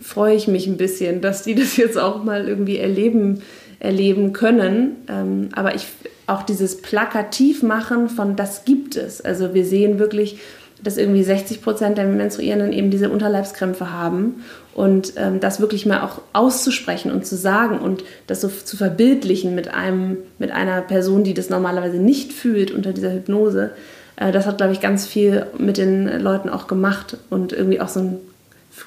freue 0.00 0.34
ich 0.34 0.48
mich 0.48 0.66
ein 0.66 0.76
bisschen, 0.76 1.20
dass 1.20 1.42
die 1.42 1.54
das 1.56 1.76
jetzt 1.76 1.98
auch 1.98 2.22
mal 2.24 2.48
irgendwie 2.48 2.78
erleben, 2.78 3.42
erleben 3.78 4.32
können. 4.32 4.96
Ähm, 5.08 5.48
aber 5.52 5.74
ich 5.74 5.86
auch 6.26 6.42
dieses 6.42 6.82
Plakativmachen 6.82 8.08
von 8.08 8.36
das 8.36 8.64
gibt 8.64 8.96
es. 8.96 9.20
Also 9.20 9.54
wir 9.54 9.64
sehen 9.64 9.98
wirklich, 9.98 10.40
dass 10.82 10.96
irgendwie 10.98 11.22
60 11.22 11.62
Prozent 11.62 11.98
der 11.98 12.04
Menstruierenden 12.04 12.72
eben 12.72 12.90
diese 12.90 13.10
Unterleibskrämpfe 13.10 13.92
haben 13.92 14.44
und 14.74 15.14
ähm, 15.16 15.40
das 15.40 15.60
wirklich 15.60 15.86
mal 15.86 16.02
auch 16.02 16.20
auszusprechen 16.32 17.10
und 17.10 17.24
zu 17.24 17.36
sagen 17.36 17.78
und 17.78 18.04
das 18.26 18.40
so 18.42 18.48
zu 18.48 18.76
verbildlichen 18.76 19.54
mit 19.54 19.72
einem 19.72 20.18
mit 20.38 20.50
einer 20.50 20.82
Person, 20.82 21.24
die 21.24 21.32
das 21.32 21.48
normalerweise 21.48 21.96
nicht 21.96 22.32
fühlt 22.32 22.70
unter 22.70 22.92
dieser 22.92 23.12
Hypnose. 23.12 23.70
Äh, 24.16 24.32
das 24.32 24.46
hat 24.46 24.58
glaube 24.58 24.72
ich 24.72 24.80
ganz 24.80 25.06
viel 25.06 25.46
mit 25.56 25.78
den 25.78 26.20
Leuten 26.20 26.50
auch 26.50 26.66
gemacht 26.66 27.16
und 27.30 27.52
irgendwie 27.52 27.80
auch 27.80 27.88
so 27.88 28.00
ein 28.00 28.18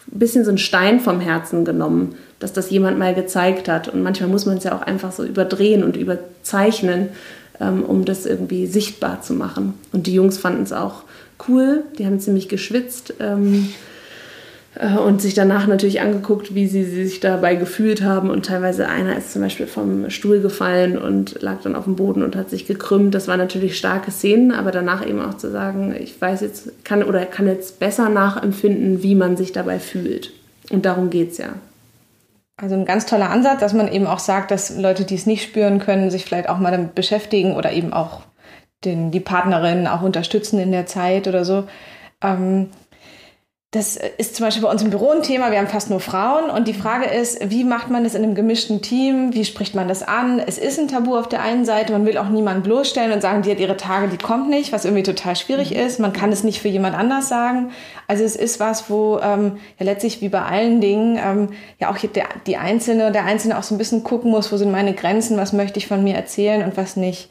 bisschen 0.07 0.45
so 0.45 0.51
ein 0.51 0.57
Stein 0.57 0.99
vom 0.99 1.19
Herzen 1.19 1.65
genommen, 1.65 2.15
dass 2.39 2.53
das 2.53 2.69
jemand 2.69 2.97
mal 2.97 3.13
gezeigt 3.13 3.67
hat. 3.67 3.87
Und 3.87 4.03
manchmal 4.03 4.29
muss 4.29 4.45
man 4.45 4.57
es 4.57 4.63
ja 4.63 4.75
auch 4.75 4.81
einfach 4.81 5.11
so 5.11 5.23
überdrehen 5.23 5.83
und 5.83 5.97
überzeichnen, 5.97 7.09
ähm, 7.59 7.83
um 7.83 8.05
das 8.05 8.25
irgendwie 8.25 8.67
sichtbar 8.67 9.21
zu 9.21 9.33
machen. 9.33 9.73
Und 9.91 10.07
die 10.07 10.13
Jungs 10.13 10.37
fanden 10.37 10.63
es 10.63 10.73
auch 10.73 11.03
cool, 11.47 11.83
die 11.97 12.05
haben 12.05 12.19
ziemlich 12.19 12.49
geschwitzt. 12.49 13.13
Ähm, 13.19 13.69
äh, 13.69 13.88
und 14.75 15.21
sich 15.21 15.33
danach 15.33 15.65
natürlich 15.65 15.99
angeguckt, 15.99 16.53
wie 16.53 16.67
sie 16.67 16.83
sich 16.83 17.19
dabei 17.19 17.55
gefühlt 17.55 18.03
haben. 18.03 18.29
Und 18.29 18.45
teilweise 18.45 18.87
einer 18.87 19.17
ist 19.17 19.33
zum 19.33 19.41
Beispiel 19.41 19.65
vom 19.65 20.09
Stuhl 20.11 20.41
gefallen 20.41 20.97
und 20.97 21.41
lag 21.41 21.61
dann 21.63 21.75
auf 21.75 21.85
dem 21.85 21.95
Boden 21.95 22.21
und 22.21 22.35
hat 22.35 22.51
sich 22.51 22.67
gekrümmt. 22.67 23.15
Das 23.15 23.27
waren 23.27 23.39
natürlich 23.39 23.77
starke 23.77 24.11
Szenen, 24.11 24.51
aber 24.51 24.71
danach 24.71 25.05
eben 25.05 25.21
auch 25.21 25.35
zu 25.35 25.49
sagen, 25.49 25.95
ich 25.99 26.21
weiß 26.21 26.41
jetzt, 26.41 26.85
kann 26.85 27.03
oder 27.03 27.25
kann 27.25 27.47
jetzt 27.47 27.79
besser 27.79 28.09
nachempfinden, 28.09 29.01
wie 29.01 29.15
man 29.15 29.37
sich 29.37 29.51
dabei 29.51 29.79
fühlt. 29.79 30.31
Und 30.69 30.85
darum 30.85 31.09
geht 31.09 31.31
es 31.31 31.39
ja. 31.39 31.49
Also 32.55 32.75
ein 32.75 32.85
ganz 32.85 33.05
toller 33.05 33.31
Ansatz, 33.31 33.61
dass 33.61 33.73
man 33.73 33.91
eben 33.91 34.05
auch 34.05 34.19
sagt, 34.19 34.51
dass 34.51 34.77
Leute, 34.77 35.03
die 35.03 35.15
es 35.15 35.25
nicht 35.25 35.43
spüren 35.43 35.79
können, 35.79 36.11
sich 36.11 36.25
vielleicht 36.25 36.49
auch 36.49 36.59
mal 36.59 36.71
damit 36.71 36.93
beschäftigen 36.93 37.55
oder 37.55 37.71
eben 37.71 37.91
auch 37.91 38.21
den, 38.85 39.11
die 39.11 39.19
Partnerin 39.19 39.87
auch 39.87 40.01
unterstützen 40.01 40.59
in 40.59 40.71
der 40.71 40.85
Zeit 40.85 41.27
oder 41.27 41.43
so. 41.43 41.63
Ähm, 42.21 42.67
das 43.71 43.97
ist 44.17 44.35
zum 44.35 44.47
Beispiel 44.47 44.63
bei 44.63 44.71
uns 44.71 44.81
im 44.81 44.89
Büro 44.89 45.11
ein 45.11 45.21
Thema. 45.21 45.51
Wir 45.51 45.59
haben 45.59 45.67
fast 45.67 45.91
nur 45.91 45.99
Frauen. 45.99 46.49
Und 46.49 46.67
die 46.67 46.73
Frage 46.73 47.05
ist, 47.05 47.51
wie 47.51 47.63
macht 47.63 47.91
man 47.91 48.03
das 48.03 48.15
in 48.15 48.23
einem 48.23 48.33
gemischten 48.33 48.81
Team? 48.81 49.31
Wie 49.35 49.45
spricht 49.45 49.75
man 49.75 49.87
das 49.87 50.01
an? 50.01 50.39
Es 50.39 50.57
ist 50.57 50.79
ein 50.79 50.87
Tabu 50.87 51.15
auf 51.15 51.29
der 51.29 51.43
einen 51.43 51.65
Seite. 51.65 51.93
Man 51.93 52.03
will 52.07 52.17
auch 52.17 52.29
niemanden 52.29 52.63
bloßstellen 52.63 53.11
und 53.11 53.21
sagen, 53.21 53.43
die 53.43 53.51
hat 53.51 53.59
ihre 53.59 53.77
Tage, 53.77 54.07
die 54.07 54.17
kommt 54.17 54.49
nicht, 54.49 54.73
was 54.73 54.85
irgendwie 54.85 55.03
total 55.03 55.35
schwierig 55.35 55.69
mhm. 55.69 55.81
ist. 55.81 55.99
Man 55.99 56.13
kann 56.13 56.31
es 56.31 56.43
nicht 56.43 56.61
für 56.61 56.67
jemand 56.67 56.97
anders 56.97 57.29
sagen. 57.29 57.69
Also 58.07 58.23
es 58.23 58.35
ist 58.35 58.59
was, 58.59 58.89
wo 58.89 59.19
ähm, 59.19 59.59
ja 59.77 59.85
letztlich 59.85 60.19
wie 60.21 60.29
bei 60.29 60.41
allen 60.41 60.81
Dingen 60.81 61.19
ähm, 61.23 61.49
ja 61.79 61.91
auch 61.91 61.97
der, 61.99 62.25
die 62.47 62.57
Einzelne, 62.57 63.11
der 63.11 63.25
Einzelne 63.25 63.55
auch 63.55 63.63
so 63.63 63.75
ein 63.75 63.77
bisschen 63.77 64.03
gucken 64.03 64.31
muss, 64.31 64.51
wo 64.51 64.57
sind 64.57 64.71
meine 64.71 64.95
Grenzen, 64.95 65.37
was 65.37 65.53
möchte 65.53 65.77
ich 65.77 65.85
von 65.85 66.03
mir 66.03 66.15
erzählen 66.15 66.63
und 66.63 66.75
was 66.75 66.95
nicht. 66.95 67.29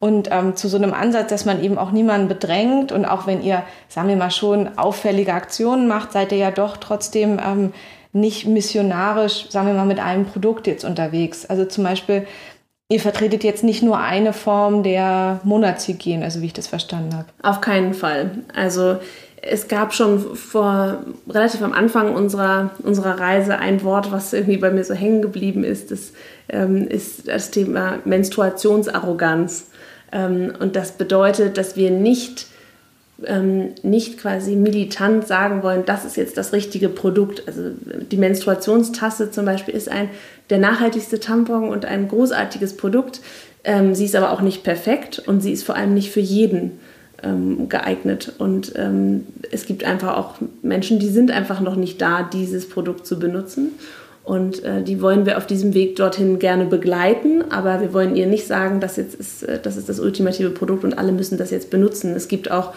Und 0.00 0.28
ähm, 0.32 0.56
zu 0.56 0.66
so 0.68 0.78
einem 0.78 0.94
Ansatz, 0.94 1.28
dass 1.28 1.44
man 1.44 1.62
eben 1.62 1.76
auch 1.76 1.92
niemanden 1.92 2.26
bedrängt 2.26 2.90
und 2.90 3.04
auch 3.04 3.26
wenn 3.26 3.42
ihr, 3.42 3.62
sagen 3.88 4.08
wir 4.08 4.16
mal 4.16 4.30
schon, 4.30 4.78
auffällige 4.78 5.34
Aktionen 5.34 5.86
macht, 5.88 6.12
seid 6.12 6.32
ihr 6.32 6.38
ja 6.38 6.50
doch 6.50 6.78
trotzdem 6.78 7.38
ähm, 7.38 7.74
nicht 8.12 8.46
missionarisch, 8.46 9.50
sagen 9.50 9.66
wir 9.66 9.74
mal, 9.74 9.84
mit 9.84 10.00
einem 10.00 10.24
Produkt 10.24 10.66
jetzt 10.66 10.84
unterwegs. 10.84 11.44
Also 11.44 11.66
zum 11.66 11.84
Beispiel, 11.84 12.26
ihr 12.88 12.98
vertretet 12.98 13.44
jetzt 13.44 13.62
nicht 13.62 13.82
nur 13.82 13.98
eine 13.98 14.32
Form 14.32 14.82
der 14.82 15.40
Monatshygiene, 15.44 16.24
also 16.24 16.40
wie 16.40 16.46
ich 16.46 16.54
das 16.54 16.66
verstanden 16.66 17.14
habe. 17.14 17.26
Auf 17.42 17.60
keinen 17.60 17.92
Fall. 17.92 18.30
Also 18.54 18.96
es 19.42 19.68
gab 19.68 19.94
schon 19.94 20.34
vor 20.34 20.98
relativ 21.28 21.62
am 21.62 21.72
Anfang 21.72 22.14
unserer, 22.14 22.70
unserer 22.82 23.20
Reise 23.20 23.58
ein 23.58 23.82
Wort, 23.84 24.12
was 24.12 24.32
irgendwie 24.32 24.58
bei 24.58 24.70
mir 24.70 24.84
so 24.84 24.94
hängen 24.94 25.22
geblieben 25.22 25.62
ist. 25.62 25.90
Das 25.90 26.12
ähm, 26.48 26.88
ist 26.88 27.28
das 27.28 27.50
Thema 27.50 27.98
Menstruationsarroganz. 28.04 29.69
Ähm, 30.12 30.52
und 30.58 30.76
das 30.76 30.92
bedeutet, 30.92 31.56
dass 31.56 31.76
wir 31.76 31.90
nicht, 31.90 32.46
ähm, 33.24 33.70
nicht 33.82 34.18
quasi 34.18 34.56
militant 34.56 35.26
sagen 35.26 35.62
wollen, 35.62 35.84
das 35.86 36.04
ist 36.04 36.16
jetzt 36.16 36.36
das 36.36 36.52
richtige 36.52 36.88
Produkt. 36.88 37.44
Also 37.46 37.70
die 38.10 38.16
Menstruationstasse 38.16 39.30
zum 39.30 39.44
Beispiel 39.44 39.74
ist 39.74 39.88
ein 39.88 40.08
der 40.50 40.58
nachhaltigste 40.58 41.20
Tampon 41.20 41.68
und 41.68 41.84
ein 41.84 42.08
großartiges 42.08 42.76
Produkt. 42.76 43.20
Ähm, 43.62 43.94
sie 43.94 44.06
ist 44.06 44.16
aber 44.16 44.32
auch 44.32 44.40
nicht 44.40 44.64
perfekt 44.64 45.22
und 45.26 45.40
sie 45.40 45.52
ist 45.52 45.64
vor 45.64 45.76
allem 45.76 45.94
nicht 45.94 46.10
für 46.10 46.20
jeden 46.20 46.80
geeignet. 47.68 48.32
Und 48.38 48.72
ähm, 48.76 49.26
es 49.52 49.66
gibt 49.66 49.84
einfach 49.84 50.16
auch 50.16 50.36
Menschen, 50.62 50.98
die 51.00 51.10
sind 51.10 51.30
einfach 51.30 51.60
noch 51.60 51.76
nicht 51.76 52.00
da, 52.00 52.22
dieses 52.22 52.66
Produkt 52.66 53.06
zu 53.06 53.18
benutzen. 53.18 53.72
Und 54.30 54.62
äh, 54.62 54.84
die 54.84 55.02
wollen 55.02 55.26
wir 55.26 55.38
auf 55.38 55.46
diesem 55.48 55.74
Weg 55.74 55.96
dorthin 55.96 56.38
gerne 56.38 56.64
begleiten, 56.64 57.42
aber 57.50 57.80
wir 57.80 57.92
wollen 57.92 58.14
ihr 58.14 58.28
nicht 58.28 58.46
sagen, 58.46 58.78
das, 58.78 58.96
jetzt 58.96 59.16
ist, 59.16 59.42
äh, 59.42 59.58
das 59.60 59.76
ist 59.76 59.88
das 59.88 59.98
ultimative 59.98 60.50
Produkt 60.50 60.84
und 60.84 60.96
alle 60.96 61.10
müssen 61.10 61.36
das 61.36 61.50
jetzt 61.50 61.68
benutzen. 61.68 62.14
Es 62.14 62.28
gibt 62.28 62.48
auch 62.48 62.72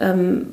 ähm, 0.00 0.48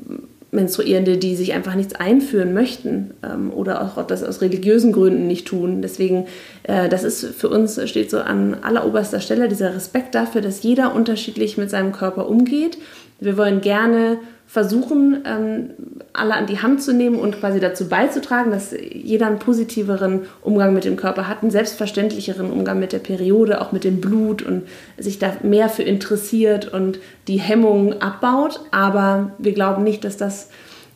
Menstruierende, 0.51 1.17
die 1.17 1.35
sich 1.35 1.51
einfach 1.51 1.75
nichts 1.75 1.93
einführen 1.95 2.53
möchten 2.53 3.11
ähm, 3.21 3.51
oder 3.51 3.81
auch 3.81 4.07
das 4.07 4.23
aus 4.23 4.39
religiösen 4.39 4.93
Gründen 4.93 5.27
nicht 5.27 5.45
tun. 5.45 5.81
Deswegen, 5.81 6.25
äh, 6.63 6.87
das 6.87 7.03
ist 7.03 7.25
für 7.25 7.49
uns, 7.49 7.77
steht 7.89 8.09
so 8.09 8.19
an 8.19 8.55
alleroberster 8.61 9.19
Stelle 9.19 9.49
dieser 9.49 9.75
Respekt 9.75 10.15
dafür, 10.15 10.39
dass 10.39 10.63
jeder 10.63 10.95
unterschiedlich 10.95 11.57
mit 11.57 11.69
seinem 11.69 11.91
Körper 11.91 12.29
umgeht. 12.29 12.77
Wir 13.19 13.35
wollen 13.35 13.59
gerne 13.59 14.19
versuchen, 14.47 15.23
ähm, 15.25 15.69
alle 16.13 16.35
an 16.35 16.45
die 16.45 16.59
Hand 16.59 16.81
zu 16.81 16.93
nehmen 16.93 17.17
und 17.17 17.39
quasi 17.39 17.59
dazu 17.59 17.89
beizutragen, 17.89 18.51
dass 18.51 18.71
jeder 18.71 19.27
einen 19.27 19.39
positiveren 19.39 20.21
Umgang 20.41 20.73
mit 20.73 20.85
dem 20.85 20.95
Körper 20.95 21.27
hat, 21.27 21.41
einen 21.41 21.51
selbstverständlicheren 21.51 22.51
Umgang 22.51 22.79
mit 22.79 22.93
der 22.93 22.99
Periode, 22.99 23.59
auch 23.59 23.71
mit 23.71 23.83
dem 23.83 24.01
Blut 24.01 24.43
und 24.43 24.63
sich 24.97 25.19
da 25.19 25.33
mehr 25.43 25.67
für 25.67 25.83
interessiert 25.83 26.71
und 26.71 26.99
die 27.27 27.39
Hemmungen 27.39 28.01
abbaut. 28.01 28.61
Aber 28.71 29.31
wir 29.39 29.53
glauben 29.53 29.83
nicht, 29.83 30.03
dass 30.03 30.15
das 30.15 30.49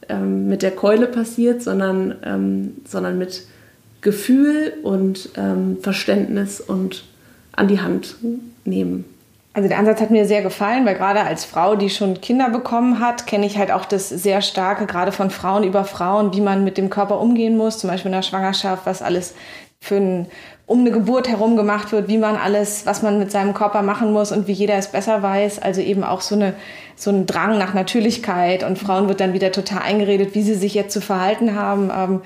ähm, 0.07 0.47
mit 0.47 0.61
der 0.61 0.71
Keule 0.71 1.07
passiert, 1.07 1.61
sondern, 1.61 2.15
ähm, 2.23 2.75
sondern 2.85 3.17
mit 3.17 3.43
Gefühl 4.01 4.73
und 4.83 5.29
ähm, 5.35 5.77
Verständnis 5.81 6.61
und 6.61 7.03
an 7.51 7.67
die 7.67 7.81
Hand 7.81 8.15
nehmen. 8.63 9.05
Also 9.53 9.67
der 9.67 9.79
Ansatz 9.79 9.99
hat 9.99 10.11
mir 10.11 10.25
sehr 10.25 10.43
gefallen, 10.43 10.85
weil 10.85 10.95
gerade 10.95 11.21
als 11.21 11.43
Frau, 11.43 11.75
die 11.75 11.89
schon 11.89 12.21
Kinder 12.21 12.49
bekommen 12.49 12.99
hat, 12.99 13.25
kenne 13.25 13.45
ich 13.45 13.57
halt 13.57 13.71
auch 13.71 13.85
das 13.85 14.09
sehr 14.09 14.41
starke, 14.41 14.85
gerade 14.85 15.11
von 15.11 15.31
Frauen 15.31 15.63
über 15.63 15.85
Frauen, 15.85 16.33
wie 16.33 16.41
man 16.41 16.63
mit 16.63 16.77
dem 16.77 16.89
Körper 16.89 17.19
umgehen 17.19 17.57
muss, 17.57 17.79
zum 17.79 17.89
Beispiel 17.89 18.11
in 18.11 18.15
der 18.15 18.21
Schwangerschaft, 18.21 18.85
was 18.85 19.01
alles 19.01 19.33
für 19.81 19.95
ein, 19.95 20.27
um 20.67 20.81
eine 20.81 20.91
Geburt 20.91 21.27
herum 21.27 21.55
gemacht 21.55 21.91
wird, 21.91 22.09
wie 22.09 22.17
man 22.19 22.35
alles, 22.35 22.85
was 22.85 23.01
man 23.01 23.17
mit 23.17 23.31
seinem 23.31 23.53
Körper 23.53 23.81
machen 23.81 24.13
muss 24.13 24.31
und 24.31 24.47
wie 24.47 24.51
jeder 24.53 24.75
es 24.75 24.89
besser 24.89 25.23
weiß. 25.23 25.59
Also 25.59 25.81
eben 25.81 26.03
auch 26.03 26.21
so 26.21 26.35
eine 26.35 26.53
so 26.99 27.11
ein 27.11 27.25
Drang 27.25 27.57
nach 27.57 27.73
Natürlichkeit 27.73 28.63
und 28.63 28.77
Frauen 28.77 29.07
wird 29.07 29.21
dann 29.21 29.31
wieder 29.31 29.53
total 29.53 29.83
eingeredet, 29.83 30.35
wie 30.35 30.41
sie 30.41 30.55
sich 30.55 30.73
jetzt 30.73 30.93
zu 30.93 30.99
verhalten 30.99 31.55
haben. 31.55 31.89
Ähm, 31.95 32.21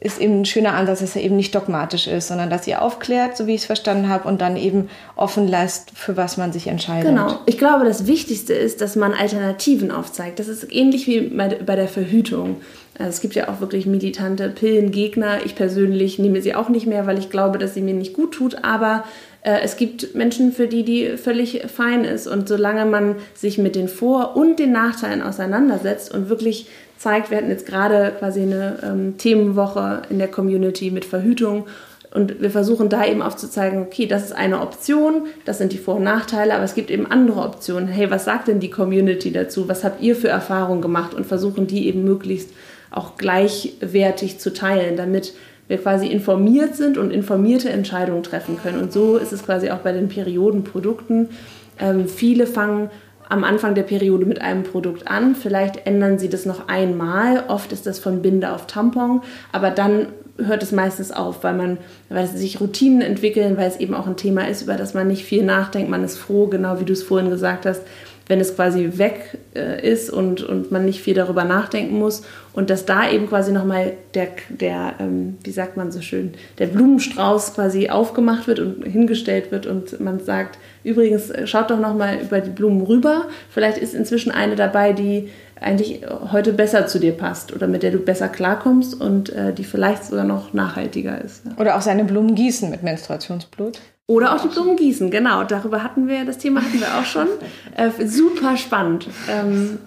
ist 0.00 0.20
eben 0.20 0.42
ein 0.42 0.44
schöner 0.44 0.74
Ansatz, 0.74 1.00
dass 1.00 1.16
er 1.16 1.22
eben 1.22 1.36
nicht 1.36 1.54
dogmatisch 1.54 2.06
ist, 2.06 2.28
sondern 2.28 2.50
dass 2.50 2.66
ihr 2.68 2.82
aufklärt, 2.82 3.36
so 3.36 3.48
wie 3.48 3.54
ich 3.54 3.62
es 3.62 3.66
verstanden 3.66 4.08
habe, 4.08 4.28
und 4.28 4.40
dann 4.40 4.56
eben 4.56 4.88
offen 5.16 5.48
lässt, 5.48 5.90
für 5.94 6.16
was 6.16 6.36
man 6.36 6.52
sich 6.52 6.68
entscheidet. 6.68 7.10
Genau. 7.10 7.40
Ich 7.46 7.58
glaube, 7.58 7.84
das 7.84 8.06
Wichtigste 8.06 8.54
ist, 8.54 8.80
dass 8.80 8.94
man 8.94 9.12
Alternativen 9.12 9.90
aufzeigt. 9.90 10.38
Das 10.38 10.46
ist 10.46 10.72
ähnlich 10.72 11.08
wie 11.08 11.22
bei 11.22 11.48
der 11.48 11.88
Verhütung. 11.88 12.60
Also 12.96 13.10
es 13.10 13.20
gibt 13.20 13.34
ja 13.34 13.48
auch 13.48 13.60
wirklich 13.60 13.86
militante 13.86 14.48
Pillengegner. 14.48 15.44
Ich 15.44 15.56
persönlich 15.56 16.18
nehme 16.18 16.42
sie 16.42 16.54
auch 16.54 16.68
nicht 16.68 16.86
mehr, 16.86 17.06
weil 17.06 17.18
ich 17.18 17.30
glaube, 17.30 17.58
dass 17.58 17.74
sie 17.74 17.82
mir 17.82 17.94
nicht 17.94 18.12
gut 18.12 18.32
tut. 18.32 18.64
Aber 18.64 19.04
es 19.42 19.76
gibt 19.76 20.14
Menschen, 20.14 20.52
für 20.52 20.66
die 20.66 20.84
die 20.84 21.16
völlig 21.16 21.62
fein 21.68 22.04
ist. 22.04 22.26
Und 22.26 22.48
solange 22.48 22.84
man 22.86 23.16
sich 23.34 23.58
mit 23.58 23.76
den 23.76 23.88
Vor- 23.88 24.36
und 24.36 24.58
den 24.58 24.72
Nachteilen 24.72 25.22
auseinandersetzt 25.22 26.12
und 26.12 26.28
wirklich 26.28 26.66
zeigt. 26.96 27.30
Wir 27.30 27.38
hatten 27.38 27.50
jetzt 27.50 27.66
gerade 27.66 28.12
quasi 28.18 28.42
eine 28.42 28.78
ähm, 28.82 29.18
Themenwoche 29.18 30.02
in 30.10 30.18
der 30.18 30.28
Community 30.28 30.90
mit 30.90 31.04
Verhütung 31.04 31.66
und 32.10 32.40
wir 32.40 32.50
versuchen 32.50 32.88
da 32.88 33.04
eben 33.04 33.20
aufzuzeigen, 33.20 33.82
okay, 33.82 34.06
das 34.06 34.24
ist 34.24 34.32
eine 34.32 34.60
Option, 34.60 35.26
das 35.44 35.58
sind 35.58 35.72
die 35.72 35.78
Vor- 35.78 35.96
und 35.96 36.04
Nachteile, 36.04 36.54
aber 36.54 36.64
es 36.64 36.74
gibt 36.74 36.90
eben 36.90 37.06
andere 37.06 37.42
Optionen. 37.42 37.88
Hey, 37.88 38.10
was 38.10 38.24
sagt 38.24 38.48
denn 38.48 38.60
die 38.60 38.70
Community 38.70 39.30
dazu? 39.30 39.68
Was 39.68 39.84
habt 39.84 40.00
ihr 40.02 40.16
für 40.16 40.28
Erfahrungen 40.28 40.80
gemacht? 40.80 41.12
Und 41.12 41.26
versuchen 41.26 41.66
die 41.66 41.86
eben 41.86 42.04
möglichst 42.04 42.50
auch 42.90 43.16
gleichwertig 43.18 44.38
zu 44.38 44.54
teilen, 44.54 44.96
damit 44.96 45.34
wir 45.68 45.78
quasi 45.78 46.06
informiert 46.06 46.74
sind 46.74 46.98
und 46.98 47.12
informierte 47.12 47.70
Entscheidungen 47.70 48.22
treffen 48.22 48.58
können. 48.60 48.80
Und 48.80 48.92
so 48.92 49.16
ist 49.16 49.32
es 49.32 49.44
quasi 49.44 49.70
auch 49.70 49.78
bei 49.78 49.92
den 49.92 50.08
Periodenprodukten. 50.08 51.28
Ähm, 51.78 52.08
viele 52.08 52.46
fangen 52.46 52.90
am 53.28 53.44
Anfang 53.44 53.74
der 53.74 53.82
Periode 53.82 54.24
mit 54.24 54.40
einem 54.40 54.62
Produkt 54.64 55.08
an. 55.08 55.34
Vielleicht 55.34 55.86
ändern 55.86 56.18
sie 56.18 56.30
das 56.30 56.46
noch 56.46 56.68
einmal. 56.68 57.44
Oft 57.48 57.72
ist 57.72 57.86
das 57.86 57.98
von 57.98 58.22
Binde 58.22 58.52
auf 58.52 58.66
Tampon, 58.66 59.20
aber 59.52 59.70
dann 59.70 60.06
hört 60.38 60.62
es 60.62 60.72
meistens 60.72 61.10
auf, 61.10 61.42
weil 61.42 61.54
man, 61.54 61.78
weil 62.08 62.26
sich 62.26 62.60
Routinen 62.60 63.02
entwickeln, 63.02 63.56
weil 63.56 63.68
es 63.68 63.78
eben 63.78 63.94
auch 63.94 64.06
ein 64.06 64.16
Thema 64.16 64.48
ist, 64.48 64.62
über 64.62 64.76
das 64.76 64.94
man 64.94 65.08
nicht 65.08 65.24
viel 65.24 65.44
nachdenkt. 65.44 65.90
Man 65.90 66.04
ist 66.04 66.16
froh, 66.16 66.46
genau 66.46 66.80
wie 66.80 66.84
du 66.84 66.92
es 66.92 67.02
vorhin 67.02 67.28
gesagt 67.28 67.66
hast, 67.66 67.82
wenn 68.28 68.40
es 68.40 68.54
quasi 68.54 68.92
weg 68.96 69.38
äh, 69.54 69.86
ist 69.86 70.10
und, 70.10 70.42
und 70.42 70.70
man 70.70 70.84
nicht 70.84 71.00
viel 71.00 71.14
darüber 71.14 71.44
nachdenken 71.44 71.98
muss. 71.98 72.22
Und 72.52 72.70
dass 72.70 72.84
da 72.84 73.10
eben 73.10 73.28
quasi 73.28 73.52
nochmal 73.52 73.94
der, 74.14 74.28
der 74.48 74.94
ähm, 75.00 75.38
wie 75.42 75.50
sagt 75.50 75.76
man 75.76 75.90
so 75.90 76.00
schön, 76.00 76.32
der 76.58 76.66
Blumenstrauß 76.66 77.54
quasi 77.54 77.88
aufgemacht 77.88 78.46
wird 78.46 78.60
und 78.60 78.84
hingestellt 78.84 79.50
wird 79.50 79.66
und 79.66 79.98
man 80.00 80.20
sagt, 80.20 80.58
übrigens, 80.84 81.30
äh, 81.30 81.46
schaut 81.46 81.70
doch 81.70 81.80
nochmal 81.80 82.18
über 82.20 82.40
die 82.40 82.50
Blumen 82.50 82.82
rüber. 82.82 83.26
Vielleicht 83.50 83.78
ist 83.78 83.94
inzwischen 83.94 84.30
eine 84.30 84.56
dabei, 84.56 84.92
die 84.92 85.30
eigentlich 85.60 86.02
heute 86.30 86.52
besser 86.52 86.86
zu 86.86 86.98
dir 86.98 87.12
passt 87.12 87.52
oder 87.52 87.66
mit 87.66 87.82
der 87.82 87.90
du 87.90 87.98
besser 87.98 88.28
klarkommst 88.28 89.00
und 89.00 89.30
äh, 89.30 89.52
die 89.52 89.64
vielleicht 89.64 90.04
sogar 90.04 90.24
noch 90.24 90.52
nachhaltiger 90.52 91.20
ist. 91.20 91.44
Ja. 91.46 91.52
Oder 91.58 91.76
auch 91.76 91.82
seine 91.82 92.04
Blumen 92.04 92.34
gießen 92.34 92.70
mit 92.70 92.82
Menstruationsblut. 92.82 93.80
Oder 94.08 94.34
auch 94.34 94.40
die 94.40 94.48
Blumen 94.48 94.76
gießen, 94.76 95.10
genau. 95.10 95.44
Darüber 95.44 95.84
hatten 95.84 96.08
wir, 96.08 96.24
das 96.24 96.38
Thema 96.38 96.62
hatten 96.62 96.80
wir 96.80 96.98
auch 96.98 97.04
schon. 97.04 97.28
Äh, 97.76 97.90
super 98.08 98.56
spannend. 98.56 99.06
Ähm, 99.30 99.78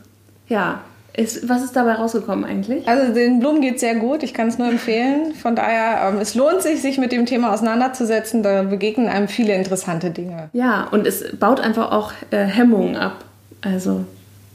ja, 0.48 0.80
ist, 1.14 1.50
was 1.50 1.62
ist 1.62 1.76
dabei 1.76 1.96
rausgekommen 1.96 2.46
eigentlich? 2.46 2.88
Also 2.88 3.14
den 3.14 3.40
Blumen 3.40 3.60
geht 3.60 3.82
sehr 3.82 3.96
gut, 3.96 4.24
ich 4.24 4.34
kann 4.34 4.48
es 4.48 4.58
nur 4.58 4.70
empfehlen. 4.70 5.34
Von 5.34 5.58
daher, 5.58 6.08
ähm, 6.08 6.20
es 6.22 6.36
lohnt 6.36 6.62
sich, 6.62 6.82
sich 6.82 6.98
mit 6.98 7.12
dem 7.12 7.26
Thema 7.26 7.52
auseinanderzusetzen. 7.52 8.44
Da 8.44 8.64
begegnen 8.64 9.10
einem 9.10 9.28
viele 9.28 9.54
interessante 9.54 10.12
Dinge. 10.12 10.50
Ja, 10.54 10.88
und 10.92 11.06
es 11.06 11.36
baut 11.38 11.60
einfach 11.60 11.92
auch 11.92 12.14
äh, 12.30 12.46
Hemmungen 12.46 12.96
ab. 12.96 13.26
Also 13.62 14.06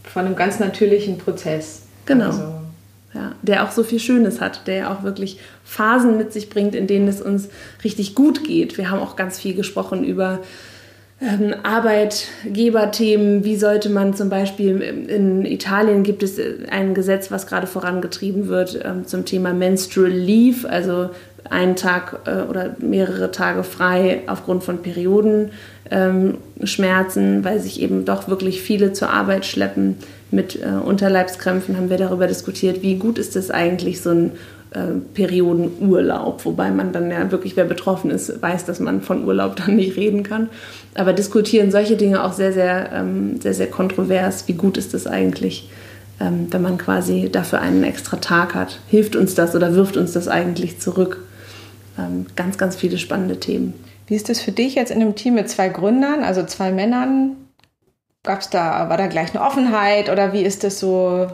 von 0.05 0.25
einem 0.25 0.37
ganz 0.37 0.59
natürlichen 0.59 1.19
Prozess. 1.19 1.83
Genau. 2.07 2.27
Also, 2.27 2.55
ja, 3.14 3.33
der 3.42 3.64
auch 3.64 3.71
so 3.71 3.83
viel 3.83 3.99
Schönes 4.01 4.40
hat, 4.40 4.66
der 4.66 4.90
auch 4.90 5.03
wirklich 5.03 5.38
Phasen 5.64 6.19
mit 6.19 6.33
sich 6.33 6.51
bringt, 6.51 6.75
in 6.75 6.87
denen 6.87 7.09
es 7.09 7.23
uns 7.23 7.49
richtig 7.85 8.14
gut 8.14 8.45
geht. 8.45 8.79
Wir 8.79 8.90
haben 8.90 9.01
auch 9.01 9.16
ganz 9.16 9.38
viel 9.38 9.55
gesprochen 9.55 10.05
über 10.05 10.40
ähm, 11.21 11.55
Arbeitgeberthemen, 11.62 13.42
wie 13.42 13.57
sollte 13.57 13.88
man 13.88 14.14
zum 14.14 14.29
Beispiel 14.29 14.81
in 14.83 15.47
Italien 15.47 16.03
gibt 16.03 16.23
es 16.23 16.38
ein 16.71 16.92
Gesetz, 16.92 17.31
was 17.31 17.47
gerade 17.47 17.66
vorangetrieben 17.66 18.49
wird 18.49 18.79
ähm, 18.85 19.07
zum 19.07 19.25
Thema 19.25 19.55
Menstrual 19.55 20.11
Leave, 20.11 20.69
also 20.69 21.09
einen 21.51 21.77
Tag 21.77 22.21
äh, 22.27 22.43
oder 22.43 22.77
mehrere 22.79 23.31
Tage 23.31 23.65
frei 23.65 24.23
aufgrund 24.27 24.65
von 24.65 24.83
Periodenschmerzen, 24.83 27.25
ähm, 27.25 27.45
weil 27.45 27.61
sich 27.61 27.81
eben 27.81 28.05
doch 28.05 28.29
wirklich 28.29 28.63
viele 28.63 28.93
zur 28.93 29.11
Arbeit 29.11 29.47
schleppen 29.47 29.97
mit 30.31 30.61
äh, 30.61 30.85
Unterleibskrämpfen, 30.85 31.77
haben 31.77 31.91
wir 31.91 31.99
darüber 31.99 32.27
diskutiert, 32.27 32.83
wie 32.83 32.97
gut 32.97 33.19
ist 33.19 33.37
es 33.37 33.51
eigentlich, 33.51 34.01
so 34.01 34.11
ein 34.11 34.33
äh, 34.71 34.99
Periodenurlaub, 35.15 36.45
wobei 36.45 36.71
man 36.71 36.93
dann 36.93 37.11
ja 37.11 37.31
wirklich, 37.31 37.57
wer 37.57 37.65
betroffen 37.65 38.11
ist, 38.11 38.43
weiß, 38.43 38.65
dass 38.65 38.81
man 38.81 39.01
von 39.01 39.25
Urlaub 39.25 39.57
dann 39.57 39.77
nicht 39.77 39.97
reden 39.97 40.23
kann. 40.23 40.49
Aber 40.95 41.13
diskutieren 41.13 41.71
solche 41.71 41.97
Dinge 41.97 42.25
auch 42.25 42.33
sehr, 42.33 42.53
sehr, 42.53 42.91
ähm, 42.93 43.41
sehr, 43.41 43.55
sehr 43.55 43.69
kontrovers. 43.69 44.49
Wie 44.49 44.55
gut 44.55 44.77
ist 44.77 44.93
das 44.93 45.07
eigentlich, 45.07 45.71
ähm, 46.21 46.49
wenn 46.51 46.63
man 46.63 46.79
quasi 46.79 47.29
dafür 47.31 47.61
einen 47.61 47.85
extra 47.85 48.17
Tag 48.17 48.55
hat? 48.55 48.81
Hilft 48.89 49.15
uns 49.15 49.35
das 49.35 49.55
oder 49.55 49.75
wirft 49.75 49.97
uns 49.97 50.13
das 50.13 50.27
eigentlich 50.27 50.81
zurück? 50.81 51.26
Ähm, 51.99 52.27
ganz, 52.37 52.59
ganz 52.59 52.77
viele 52.77 52.99
spannende 52.99 53.41
Themen. 53.41 53.75
Wie 54.07 54.15
ist 54.15 54.29
das 54.29 54.41
für 54.41 54.53
dich 54.53 54.75
jetzt 54.75 54.91
in 54.91 55.01
einem 55.01 55.15
Team 55.15 55.35
mit 55.35 55.49
zwei 55.49 55.69
Gründern, 55.69 56.23
also 56.23 56.45
zwei 56.45 56.73
Männern? 56.73 57.37
Gab's 58.23 58.51
da, 58.51 58.89
war 58.89 58.97
da 58.97 59.07
gleich 59.07 59.35
eine 59.35 59.45
Offenheit 59.45 60.11
oder 60.11 60.33
wie 60.33 60.43
ist 60.43 60.65
das 60.65 60.79
so, 60.79 61.29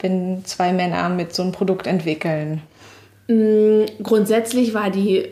wenn 0.00 0.44
zwei 0.44 0.72
Männer 0.72 1.08
mit 1.08 1.34
so 1.34 1.42
einem 1.42 1.52
Produkt 1.52 1.86
entwickeln? 1.86 2.62
Mm, 3.28 3.84
grundsätzlich 4.02 4.74
war 4.74 4.90
die, 4.90 5.28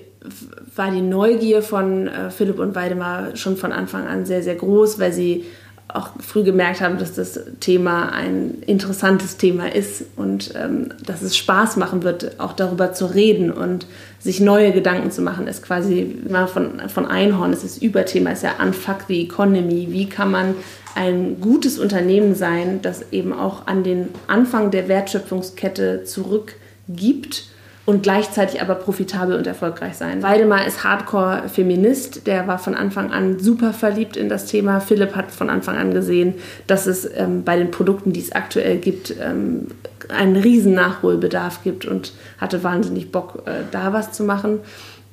war 0.75 0.91
die 0.91 1.03
Neugier 1.03 1.63
von 1.63 2.09
äh, 2.09 2.31
Philipp 2.31 2.59
und 2.59 2.75
Weidemar 2.75 3.37
schon 3.37 3.57
von 3.57 3.73
Anfang 3.73 4.07
an 4.07 4.27
sehr, 4.27 4.43
sehr 4.43 4.57
groß, 4.57 4.99
weil 4.99 5.13
sie 5.13 5.45
auch 5.89 6.11
früh 6.19 6.43
gemerkt 6.43 6.81
haben, 6.81 6.99
dass 6.99 7.15
das 7.15 7.39
Thema 7.61 8.11
ein 8.11 8.63
interessantes 8.67 9.37
Thema 9.37 9.73
ist 9.73 10.05
und 10.17 10.53
ähm, 10.57 10.89
dass 11.05 11.23
es 11.23 11.37
Spaß 11.37 11.77
machen 11.77 12.03
wird, 12.03 12.41
auch 12.41 12.53
darüber 12.53 12.93
zu 12.93 13.07
reden 13.07 13.51
und 13.53 13.87
sich 14.19 14.41
neue 14.41 14.73
Gedanken 14.73 15.11
zu 15.11 15.23
machen. 15.23 15.47
Es 15.47 15.59
ist 15.59 15.63
quasi 15.63 16.17
mal 16.29 16.49
von, 16.49 16.81
von 16.89 17.07
Einhorn, 17.07 17.53
es 17.53 17.63
ist 17.63 17.83
Überthema, 17.83 18.31
es 18.31 18.39
ist 18.39 18.45
ja 18.45 18.65
Unfuck 18.65 19.05
the 19.09 19.23
Economy. 19.23 19.89
Wie 19.91 20.09
kann 20.09 20.31
man 20.31 20.55
ein 20.95 21.41
gutes 21.41 21.79
Unternehmen 21.79 22.35
sein, 22.35 22.81
das 22.83 23.13
eben 23.13 23.33
auch 23.33 23.67
an 23.67 23.85
den 23.85 24.09
Anfang 24.27 24.71
der 24.71 24.89
Wertschöpfungskette 24.89 26.05
zurückgibt? 26.05 27.45
Und 27.87 28.03
gleichzeitig 28.03 28.63
aber 28.63 28.77
profitabel 28.77 29.37
und 29.37 29.47
erfolgreich 29.47 29.95
sein. 29.95 30.23
Weidemar 30.23 30.67
ist 30.67 30.85
Hardcore-Feminist, 30.85 32.27
der 32.27 32.47
war 32.47 32.59
von 32.59 32.75
Anfang 32.75 33.13
an 33.13 33.39
super 33.39 33.75
verliebt 33.75 34.17
in 34.17 34.31
das 34.31 34.47
Thema. 34.47 34.81
Philipp 34.81 35.15
hat 35.15 35.31
von 35.31 35.51
Anfang 35.51 35.77
an 35.77 35.93
gesehen, 35.93 36.35
dass 36.67 36.87
es 36.87 37.09
ähm, 37.15 37.45
bei 37.45 37.57
den 37.57 37.71
Produkten, 37.71 38.13
die 38.13 38.21
es 38.21 38.33
aktuell 38.33 38.79
gibt, 38.79 39.15
ähm, 39.21 39.67
einen 40.09 40.37
riesen 40.37 40.73
Nachholbedarf 40.75 41.63
gibt 41.63 41.85
und 41.85 42.13
hatte 42.39 42.63
wahnsinnig 42.65 43.13
Bock, 43.13 43.43
äh, 43.47 43.65
da 43.71 43.93
was 43.93 44.13
zu 44.13 44.25
machen. 44.25 44.61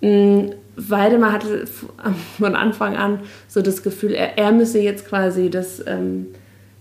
Ähm, 0.01 0.53
Weidemar 0.77 1.33
hatte 1.33 1.67
von 2.39 2.55
Anfang 2.55 2.95
an 2.95 3.19
so 3.49 3.61
das 3.61 3.83
Gefühl, 3.83 4.13
er, 4.13 4.37
er 4.37 4.53
müsse 4.53 4.79
jetzt 4.79 5.07
quasi 5.09 5.49
das, 5.49 5.83
ähm, 5.85 6.27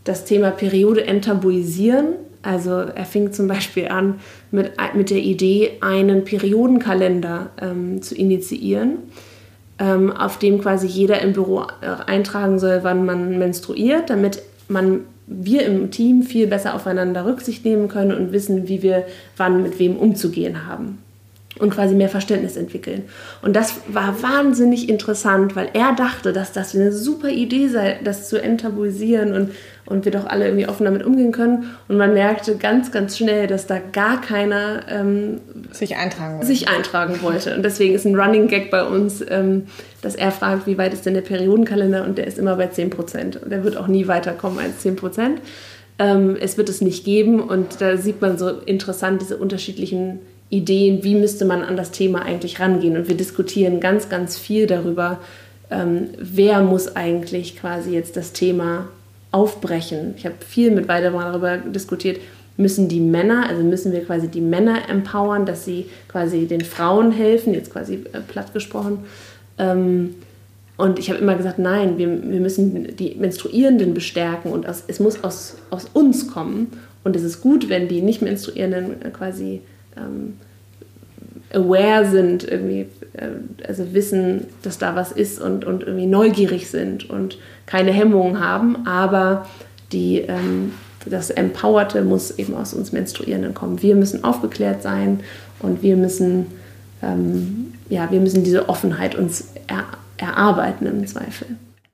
das 0.05 0.25
Thema 0.25 0.53
Periode 0.53 1.05
enttabuisieren 1.05 2.15
also 2.43 2.71
er 2.71 3.05
fing 3.05 3.33
zum 3.33 3.49
Beispiel 3.49 3.89
an 3.89 4.21
mit, 4.51 4.73
mit 4.95 5.11
der 5.11 5.19
Idee, 5.19 5.73
einen 5.81 6.25
Periodenkalender 6.25 7.51
ähm, 7.61 8.03
zu 8.03 8.15
initiieren, 8.15 8.99
ähm, 9.79 10.11
auf 10.11 10.39
dem 10.39 10.61
quasi 10.61 10.87
jeder 10.87 11.21
im 11.21 11.33
Büro 11.33 11.63
äh, 11.81 12.05
eintragen 12.07 12.59
soll, 12.59 12.81
wann 12.83 13.05
man 13.05 13.39
menstruiert, 13.39 14.11
damit 14.11 14.43
man 14.69 15.01
wir 15.27 15.65
im 15.65 15.91
Team 15.91 16.23
viel 16.23 16.47
besser 16.47 16.75
aufeinander 16.75 17.25
Rücksicht 17.25 17.65
nehmen 17.65 17.89
können 17.89 18.13
und 18.13 18.33
wissen, 18.33 18.67
wie 18.69 18.83
wir 18.83 19.05
wann 19.37 19.63
mit 19.63 19.79
wem 19.79 19.97
umzugehen 19.97 20.67
haben 20.67 20.99
und 21.61 21.71
quasi 21.71 21.95
mehr 21.95 22.09
Verständnis 22.09 22.57
entwickeln. 22.57 23.05
Und 23.43 23.55
das 23.55 23.75
war 23.89 24.23
wahnsinnig 24.23 24.89
interessant, 24.89 25.55
weil 25.57 25.69
er 25.75 25.95
dachte, 25.95 26.33
dass 26.33 26.53
das 26.53 26.75
eine 26.75 26.93
super 26.93 27.29
Idee 27.29 27.69
sei, 27.69 27.99
das 28.03 28.29
zu 28.29 28.43
enttabuisieren 28.43 29.35
und, 29.35 29.51
und 29.87 30.05
wir 30.05 30.13
doch 30.13 30.27
alle 30.27 30.47
irgendwie 30.47 30.69
offen 30.69 30.85
damit 30.85 31.05
umgehen 31.05 31.33
können. 31.33 31.71
Und 31.89 31.99
man 31.99 32.15
merkte 32.15 32.57
ganz, 32.57 32.91
ganz 32.93 33.19
schnell, 33.19 33.47
dass 33.47 33.67
da 33.67 33.79
gar 33.79 34.21
keiner 34.21 34.81
ähm, 34.89 35.41
sich, 35.73 35.97
eintragen 35.97 36.35
wollte. 36.35 36.47
sich 36.47 36.69
eintragen 36.69 37.23
wollte. 37.23 37.55
Und 37.55 37.63
deswegen 37.63 37.95
ist 37.95 38.07
ein 38.07 38.19
Running 38.19 38.49
Gag 38.49 38.71
bei 38.71 38.85
uns, 38.85 39.23
ähm, 39.29 39.67
dass 40.03 40.15
er 40.15 40.33
fragt, 40.33 40.67
wie 40.67 40.79
weit 40.79 40.95
ist 40.95 41.05
denn 41.05 41.15
der 41.15 41.21
Periodenkalender? 41.21 42.05
Und 42.05 42.17
der 42.17 42.27
ist 42.27 42.39
immer 42.39 42.57
bei 42.57 42.69
10 42.69 42.91
Prozent. 42.91 43.37
Und 43.43 43.51
der 43.51 43.65
wird 43.65 43.77
auch 43.77 43.87
nie 43.87 44.09
weiterkommen 44.09 44.59
als 44.59 44.79
10 44.79 44.97
Prozent. 44.97 45.41
Ähm, 45.99 46.37
es 46.41 46.57
wird 46.57 46.71
es 46.71 46.81
nicht 46.81 47.05
geben. 47.05 47.41
Und 47.41 47.81
da 47.81 47.99
sieht 47.99 48.23
man 48.23 48.39
so 48.39 48.49
interessant 48.49 49.21
diese 49.21 49.37
unterschiedlichen 49.37 50.21
Ideen, 50.51 51.05
wie 51.05 51.15
müsste 51.15 51.45
man 51.45 51.63
an 51.63 51.77
das 51.77 51.93
Thema 51.93 52.23
eigentlich 52.23 52.61
rangehen. 52.61 52.97
Und 52.97 53.09
wir 53.09 53.17
diskutieren 53.17 53.81
ganz, 53.81 54.09
ganz 54.09 54.37
viel 54.37 54.67
darüber, 54.67 55.21
ähm, 55.71 56.09
wer 56.19 56.61
muss 56.63 56.97
eigentlich 56.97 57.57
quasi 57.57 57.93
jetzt 57.95 58.17
das 58.17 58.33
Thema 58.33 58.89
aufbrechen. 59.31 60.15
Ich 60.17 60.25
habe 60.25 60.35
viel 60.47 60.73
mit 60.73 60.89
Weidemar 60.89 61.31
darüber 61.31 61.57
diskutiert, 61.59 62.19
müssen 62.57 62.89
die 62.89 63.01
Männer, 63.01 63.49
also 63.49 63.63
müssen 63.63 63.93
wir 63.93 64.05
quasi 64.05 64.29
die 64.29 64.41
Männer 64.41 64.89
empowern, 64.89 65.47
dass 65.47 65.65
sie 65.65 65.87
quasi 66.09 66.47
den 66.47 66.63
Frauen 66.63 67.13
helfen, 67.13 67.55
jetzt 67.55 67.73
quasi 67.73 68.05
äh, 68.13 68.21
platt 68.21 68.53
gesprochen. 68.53 69.05
Ähm, 69.57 70.17
und 70.77 70.99
ich 70.99 71.11
habe 71.11 71.21
immer 71.21 71.37
gesagt, 71.37 71.59
nein, 71.59 71.97
wir, 71.97 72.09
wir 72.09 72.41
müssen 72.41 72.97
die 72.97 73.15
Menstruierenden 73.15 73.95
bestärken 73.95 74.51
und 74.51 74.67
aus, 74.67 74.83
es 74.89 74.99
muss 74.99 75.23
aus, 75.23 75.59
aus 75.71 75.87
uns 75.93 76.27
kommen. 76.27 76.73
Und 77.05 77.17
es 77.17 77.23
ist 77.23 77.41
gut, 77.41 77.69
wenn 77.69 77.87
die 77.87 78.03
nicht 78.03 78.21
Menstruierenden 78.21 79.03
äh, 79.03 79.11
quasi 79.11 79.61
ähm, 80.01 80.35
aware 81.53 82.07
sind, 82.07 82.45
irgendwie, 82.45 82.87
äh, 83.13 83.67
also 83.67 83.93
wissen, 83.93 84.47
dass 84.63 84.79
da 84.79 84.95
was 84.95 85.13
ist 85.13 85.41
und, 85.41 85.65
und 85.65 85.83
irgendwie 85.83 86.07
neugierig 86.07 86.71
sind 86.71 87.09
und 87.11 87.39
keine 87.67 87.93
Hemmungen 87.93 88.41
haben, 88.41 88.87
aber 88.87 89.47
die, 89.93 90.19
ähm, 90.19 90.73
das 91.07 91.31
Empowerte 91.31 92.03
muss 92.03 92.31
eben 92.33 92.55
aus 92.55 92.75
uns 92.75 92.93
Menstruierenden 92.93 93.55
kommen. 93.55 93.83
Wir 93.83 93.97
müssen 93.97 94.23
aufgeklärt 94.23 94.83
sein 94.83 95.21
und 95.61 95.83
wir 95.83 95.97
müssen, 95.97 96.47
ähm, 97.03 97.75
ja, 97.89 98.11
wir 98.11 98.21
müssen 98.21 98.45
diese 98.45 98.69
Offenheit 98.69 99.15
uns 99.15 99.49
er, 99.67 99.85
erarbeiten 100.19 100.87
im 100.87 101.07
Zweifel. 101.07 101.49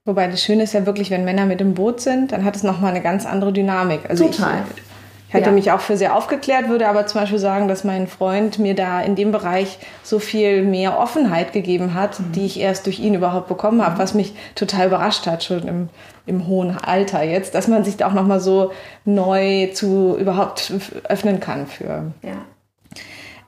Wobei 0.05 0.27
das 0.27 0.41
Schöne 0.41 0.63
ist 0.63 0.73
ja 0.73 0.85
wirklich, 0.85 1.09
wenn 1.09 1.25
Männer 1.25 1.45
mit 1.45 1.59
im 1.61 1.73
Boot 1.73 1.99
sind, 1.99 2.31
dann 2.31 2.45
hat 2.45 2.55
es 2.55 2.63
nochmal 2.63 2.91
eine 2.91 3.01
ganz 3.01 3.25
andere 3.25 3.51
Dynamik. 3.51 4.09
Also 4.09 4.25
Total. 4.25 4.63
Ich, 4.75 4.86
ich 5.27 5.33
hätte 5.33 5.47
ja. 5.47 5.51
mich 5.51 5.71
auch 5.71 5.81
für 5.81 5.97
sehr 5.97 6.15
aufgeklärt, 6.15 6.69
würde 6.69 6.87
aber 6.87 7.05
zum 7.05 7.19
Beispiel 7.19 7.39
sagen, 7.39 7.67
dass 7.67 7.83
mein 7.83 8.07
Freund 8.07 8.59
mir 8.59 8.75
da 8.75 9.01
in 9.01 9.15
dem 9.15 9.33
Bereich 9.33 9.77
so 10.01 10.19
viel 10.19 10.63
mehr 10.63 10.97
Offenheit 10.97 11.51
gegeben 11.51 11.93
hat, 11.93 12.19
mhm. 12.19 12.31
die 12.31 12.45
ich 12.45 12.59
erst 12.61 12.85
durch 12.85 12.99
ihn 12.99 13.13
überhaupt 13.13 13.49
bekommen 13.49 13.81
habe, 13.81 13.95
mhm. 13.95 13.99
was 13.99 14.13
mich 14.13 14.33
total 14.55 14.87
überrascht 14.87 15.27
hat, 15.27 15.43
schon 15.43 15.67
im, 15.67 15.89
im 16.25 16.47
hohen 16.47 16.77
Alter 16.77 17.23
jetzt, 17.23 17.55
dass 17.55 17.67
man 17.67 17.83
sich 17.83 17.97
da 17.97 18.07
auch 18.07 18.13
nochmal 18.13 18.39
so 18.39 18.71
neu 19.03 19.67
zu 19.73 20.15
überhaupt 20.17 20.71
öffnen 21.09 21.41
kann 21.41 21.67
für. 21.67 22.13
Ja. 22.23 22.45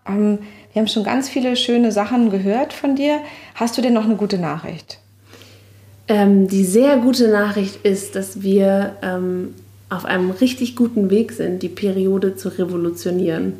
Ähm, 0.05 0.39
wir 0.73 0.81
haben 0.81 0.87
schon 0.87 1.05
ganz 1.05 1.29
viele 1.29 1.55
schöne 1.55 1.93
Sachen 1.93 2.29
gehört 2.29 2.73
von 2.73 2.95
dir. 2.97 3.21
Hast 3.55 3.77
du 3.77 3.81
denn 3.81 3.93
noch 3.93 4.03
eine 4.03 4.17
gute 4.17 4.37
Nachricht? 4.37 4.99
Ähm, 6.09 6.49
die 6.49 6.65
sehr 6.65 6.97
gute 6.97 7.29
Nachricht 7.29 7.85
ist, 7.85 8.15
dass 8.15 8.41
wir 8.41 8.97
ähm, 9.01 9.55
auf 9.89 10.05
einem 10.05 10.31
richtig 10.31 10.75
guten 10.75 11.09
Weg 11.09 11.31
sind, 11.31 11.63
die 11.63 11.69
Periode 11.69 12.35
zu 12.35 12.49
revolutionieren. 12.49 13.53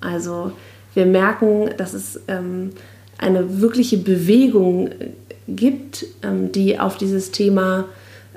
Also 0.00 0.52
wir 0.94 1.06
merken, 1.06 1.70
dass 1.76 1.92
es 1.92 2.20
ähm, 2.28 2.70
eine 3.18 3.60
wirkliche 3.60 3.98
Bewegung 3.98 4.90
gibt, 5.46 6.06
ähm, 6.22 6.52
die 6.52 6.78
auf 6.78 6.96
dieses 6.96 7.30
Thema, 7.30 7.84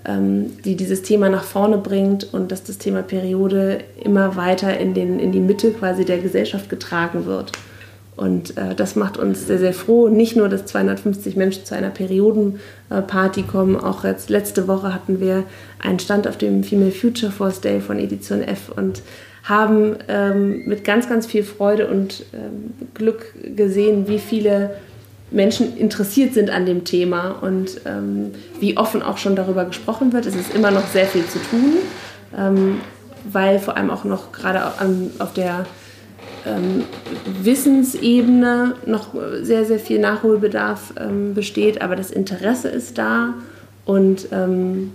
ähm, 0.06 0.52
die 0.66 0.76
dieses 0.76 1.04
Thema 1.04 1.30
nach 1.30 1.44
vorne 1.44 1.78
bringt 1.78 2.34
und 2.34 2.52
dass 2.52 2.64
das 2.64 2.78
Thema 2.78 3.02
Periode 3.02 3.80
immer 4.04 4.36
weiter 4.36 4.78
in, 4.78 4.94
den, 4.94 5.20
in 5.20 5.32
die 5.32 5.40
Mitte 5.40 5.72
quasi 5.72 6.04
der 6.04 6.18
Gesellschaft 6.18 6.70
getragen 6.70 7.26
wird. 7.26 7.52
Und 8.18 8.58
äh, 8.58 8.74
das 8.76 8.96
macht 8.96 9.18
uns 9.18 9.46
sehr, 9.46 9.60
sehr 9.60 9.74
froh. 9.74 10.10
Nicht 10.10 10.36
nur, 10.36 10.50
dass 10.50 10.66
250 10.66 11.36
Menschen 11.36 11.66
zu 11.66 11.76
einer 11.76 11.92
Periodenparty 11.92 13.44
kommen, 13.44 13.78
auch 13.78 14.04
jetzt 14.04 14.32
letzte 14.32 14.68
Woche 14.68 14.94
hatten 14.94 15.20
wir 15.20 15.44
einen 15.80 16.00
Stand 16.00 16.28
auf 16.28 16.36
dem 16.36 16.64
Female 16.64 16.92
Future 16.92 17.32
Force 17.32 17.62
Day 17.62 17.80
von 17.80 18.00
Edition 18.00 18.42
F 18.42 18.70
und 18.76 19.04
haben 19.44 19.96
ähm, 20.08 20.66
mit 20.66 20.84
ganz, 20.84 21.08
ganz 21.08 21.28
viel 21.28 21.44
Freude 21.44 21.88
und 21.88 22.26
ähm, 22.34 22.74
Glück 22.96 23.34
gesehen, 23.56 24.08
wie 24.08 24.20
viele 24.20 24.72
Menschen 25.30 25.78
interessiert 25.78 26.34
sind 26.34 26.50
an 26.50 26.66
dem 26.66 26.86
Thema 26.86 27.36
und 27.42 27.82
ähm, 27.86 28.32
wie 28.60 28.78
offen 28.78 29.04
auch 29.04 29.20
schon 29.20 29.36
darüber 29.36 29.66
gesprochen 29.66 30.12
wird. 30.12 30.26
Es 30.26 30.36
ist 30.36 30.56
immer 30.56 30.72
noch 30.72 30.88
sehr 30.88 31.06
viel 31.06 31.26
zu 31.26 31.38
tun, 31.38 31.74
ähm, 32.36 32.82
weil 33.32 33.60
vor 33.60 33.78
allem 33.78 33.92
auch 33.92 34.06
noch 34.06 34.32
gerade 34.32 34.62
auf 35.20 35.34
der 35.34 35.68
ähm, 36.48 36.84
Wissensebene 37.42 38.76
noch 38.86 39.14
sehr, 39.42 39.66
sehr 39.66 39.80
viel 39.80 40.00
Nachholbedarf 40.00 40.94
ähm, 41.00 41.34
besteht, 41.34 41.82
aber 41.82 41.96
das 41.96 42.12
Interesse 42.12 42.70
ist 42.70 42.98
da 42.98 43.34
Und 43.86 44.28
ähm, 44.32 44.92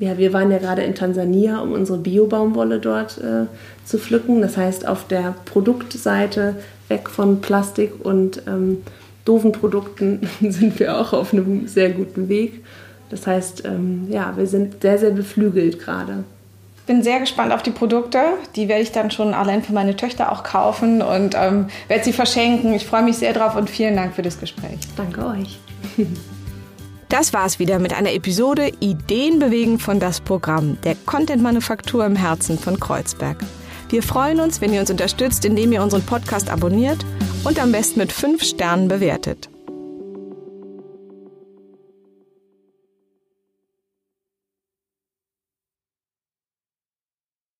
ja, 0.00 0.16
wir 0.16 0.32
waren 0.32 0.50
ja 0.50 0.58
gerade 0.58 0.82
in 0.82 0.94
Tansania, 0.94 1.60
um 1.60 1.72
unsere 1.72 1.98
Bio-Baumwolle 1.98 2.78
dort 2.78 3.18
äh, 3.18 3.46
zu 3.84 3.98
pflücken. 3.98 4.40
Das 4.40 4.56
heißt, 4.56 4.88
auf 4.88 5.06
der 5.06 5.34
Produktseite 5.44 6.56
weg 6.88 7.10
von 7.10 7.42
Plastik 7.42 7.92
und 8.02 8.42
ähm, 8.46 8.78
doofen 9.26 9.52
Produkten 9.52 10.26
sind 10.40 10.80
wir 10.80 10.96
auch 10.98 11.12
auf 11.12 11.34
einem 11.34 11.68
sehr 11.68 11.90
guten 11.90 12.28
Weg. 12.28 12.64
Das 13.10 13.26
heißt, 13.26 13.64
ähm, 13.66 14.06
ja, 14.08 14.32
wir 14.36 14.46
sind 14.46 14.80
sehr, 14.80 14.96
sehr 14.96 15.10
beflügelt 15.10 15.78
gerade. 15.78 16.24
Bin 16.90 17.04
sehr 17.04 17.20
gespannt 17.20 17.52
auf 17.52 17.62
die 17.62 17.70
Produkte. 17.70 18.18
Die 18.56 18.66
werde 18.66 18.82
ich 18.82 18.90
dann 18.90 19.12
schon 19.12 19.32
allein 19.32 19.62
für 19.62 19.72
meine 19.72 19.94
Töchter 19.94 20.32
auch 20.32 20.42
kaufen 20.42 21.02
und 21.02 21.36
ähm, 21.38 21.68
werde 21.86 22.02
sie 22.02 22.12
verschenken. 22.12 22.74
Ich 22.74 22.84
freue 22.84 23.04
mich 23.04 23.18
sehr 23.18 23.32
drauf 23.32 23.54
und 23.54 23.70
vielen 23.70 23.94
Dank 23.94 24.12
für 24.12 24.22
das 24.22 24.40
Gespräch. 24.40 24.80
Danke 24.96 25.24
euch. 25.24 25.60
Das 27.08 27.32
war's 27.32 27.58
wieder 27.58 27.80
mit 27.80 27.92
einer 27.92 28.12
Episode 28.12 28.70
Ideen 28.78 29.40
bewegen 29.40 29.80
von 29.80 29.98
das 29.98 30.20
Programm 30.20 30.78
der 30.82 30.94
Content 31.06 31.42
Manufaktur 31.42 32.06
im 32.06 32.14
Herzen 32.14 32.56
von 32.56 32.78
Kreuzberg. 32.78 33.38
Wir 33.88 34.04
freuen 34.04 34.38
uns, 34.38 34.60
wenn 34.60 34.72
ihr 34.72 34.78
uns 34.78 34.92
unterstützt, 34.92 35.44
indem 35.44 35.72
ihr 35.72 35.82
unseren 35.82 36.02
Podcast 36.02 36.50
abonniert 36.50 37.04
und 37.42 37.60
am 37.60 37.72
besten 37.72 37.98
mit 37.98 38.12
fünf 38.12 38.44
Sternen 38.44 38.86
bewertet. 38.86 39.49